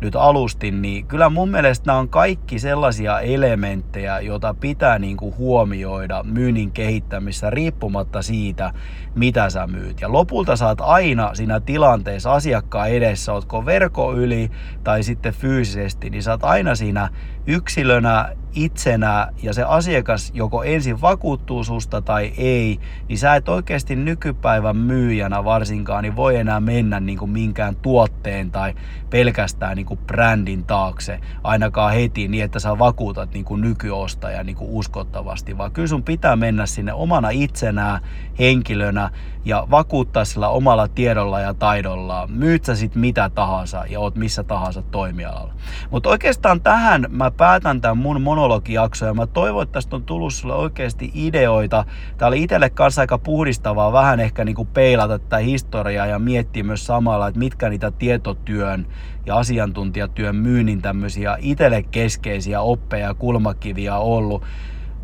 nyt 0.00 0.16
alustin, 0.16 0.82
niin 0.82 1.06
kyllä 1.06 1.28
mun 1.30 1.48
mielestä 1.48 1.86
nämä 1.86 1.98
on 1.98 2.08
kaikki 2.08 2.58
sellaisia 2.58 3.20
elementtejä, 3.20 4.20
joita 4.20 4.54
pitää 4.54 4.98
niin 4.98 5.16
kuin 5.16 5.36
huomioida 5.36 6.22
myynnin 6.22 6.70
kehittämisessä 6.70 7.50
riippumatta 7.50 8.22
siitä, 8.22 8.72
mitä 9.14 9.50
sä 9.50 9.66
myyt. 9.66 10.00
Ja 10.00 10.12
lopulta 10.12 10.56
saat 10.56 10.80
aina 10.80 11.34
siinä 11.34 11.60
tilanteessa 11.60 12.32
asiakkaan 12.32 12.90
edessä, 12.90 13.32
ootko 13.32 13.66
verko 13.66 14.14
yli 14.14 14.50
tai 14.84 15.02
sitten 15.02 15.34
fyysisesti, 15.34 16.10
niin 16.10 16.22
saat 16.22 16.44
aina 16.44 16.74
siinä 16.74 17.08
yksilönä 17.46 18.36
itsenä 18.54 19.32
ja 19.42 19.52
se 19.54 19.62
asiakas 19.62 20.30
joko 20.34 20.62
ensin 20.62 21.00
vakuuttuu 21.00 21.64
susta 21.64 22.02
tai 22.02 22.32
ei, 22.38 22.78
niin 23.08 23.18
sä 23.18 23.34
et 23.34 23.48
oikeasti 23.48 23.96
nykypäivän 23.96 24.76
myyjänä 24.76 25.44
varsinkaan 25.44 26.02
niin 26.02 26.16
voi 26.16 26.36
enää 26.36 26.60
mennä 26.60 27.00
niin 27.00 27.18
kuin 27.18 27.30
minkään 27.30 27.76
tuotteen 27.76 28.50
tai 28.50 28.74
pelkästään 29.10 29.76
niin 29.76 29.86
kuin 29.88 30.00
brändin 30.06 30.64
taakse 30.64 31.20
ainakaan 31.44 31.92
heti 31.92 32.28
niin, 32.28 32.44
että 32.44 32.58
sä 32.58 32.78
vakuutat 32.78 33.32
niin 33.32 33.44
kuin 33.44 33.60
nykyostaja 33.60 34.44
niin 34.44 34.56
uskottavasti, 34.60 35.58
vaan 35.58 35.72
kyllä 35.72 35.88
sun 35.88 36.02
pitää 36.02 36.36
mennä 36.36 36.66
sinne 36.66 36.92
omana 36.92 37.30
itsenään 37.30 38.00
henkilönä 38.38 39.10
ja 39.44 39.66
vakuuttaa 39.70 40.24
sillä 40.24 40.48
omalla 40.48 40.88
tiedolla 40.88 41.40
ja 41.40 41.54
taidolla, 41.54 42.26
myyt 42.26 42.64
sä 42.64 42.74
sit 42.74 42.94
mitä 42.94 43.30
tahansa 43.30 43.84
ja 43.88 44.00
oot 44.00 44.16
missä 44.16 44.44
tahansa 44.44 44.82
toimialalla. 44.82 45.54
Mutta 45.90 46.08
oikeastaan 46.08 46.60
tähän 46.60 47.06
mä 47.08 47.30
päätän 47.30 47.80
tämän 47.80 47.98
mun 47.98 48.22
monologijakso 48.22 49.06
ja 49.06 49.14
mä 49.14 49.26
toivon, 49.26 49.62
että 49.62 49.72
tästä 49.72 49.96
on 49.96 50.04
tullut 50.04 50.34
sulle 50.34 50.54
oikeasti 50.54 51.10
ideoita. 51.14 51.84
Tää 52.18 52.28
oli 52.28 52.42
itselle 52.42 52.70
kanssa 52.70 53.00
aika 53.00 53.18
puhdistavaa 53.18 53.92
vähän 53.92 54.20
ehkä 54.20 54.44
niinku 54.44 54.64
peilata 54.64 55.18
tätä 55.18 55.36
historiaa 55.36 56.06
ja 56.06 56.18
miettiä 56.18 56.62
myös 56.64 56.86
samalla, 56.86 57.28
että 57.28 57.38
mitkä 57.38 57.68
niitä 57.68 57.90
tietotyön 57.90 58.86
ja 59.28 59.36
asiantuntijatyön 59.36 60.36
myynnin 60.36 60.82
tämmöisiä 60.82 61.36
itselle 61.40 61.82
keskeisiä 61.82 62.60
oppeja 62.60 63.06
ja 63.06 63.14
kulmakiviä 63.14 63.96
ollut. 63.96 64.44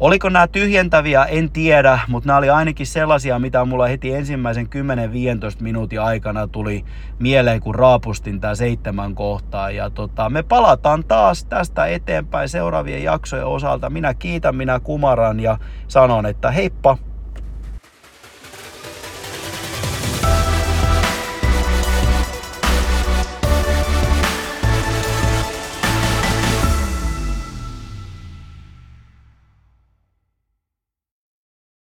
Oliko 0.00 0.28
nämä 0.28 0.48
tyhjentäviä, 0.48 1.24
en 1.24 1.50
tiedä, 1.50 1.98
mutta 2.08 2.26
nämä 2.26 2.38
oli 2.38 2.50
ainakin 2.50 2.86
sellaisia, 2.86 3.38
mitä 3.38 3.64
mulla 3.64 3.86
heti 3.86 4.14
ensimmäisen 4.14 4.66
10-15 4.66 5.62
minuutin 5.62 6.00
aikana 6.00 6.46
tuli 6.46 6.84
mieleen, 7.18 7.60
kun 7.60 7.74
raapustin 7.74 8.40
tämä 8.40 8.54
seitsemän 8.54 9.14
kohtaa. 9.14 9.70
Ja 9.70 9.90
tota, 9.90 10.30
me 10.30 10.42
palataan 10.42 11.04
taas 11.04 11.44
tästä 11.44 11.86
eteenpäin 11.86 12.48
seuraavien 12.48 13.02
jaksojen 13.02 13.46
osalta. 13.46 13.90
Minä 13.90 14.14
kiitän, 14.14 14.56
minä 14.56 14.80
kumaran 14.80 15.40
ja 15.40 15.58
sanon, 15.88 16.26
että 16.26 16.50
heippa! 16.50 16.98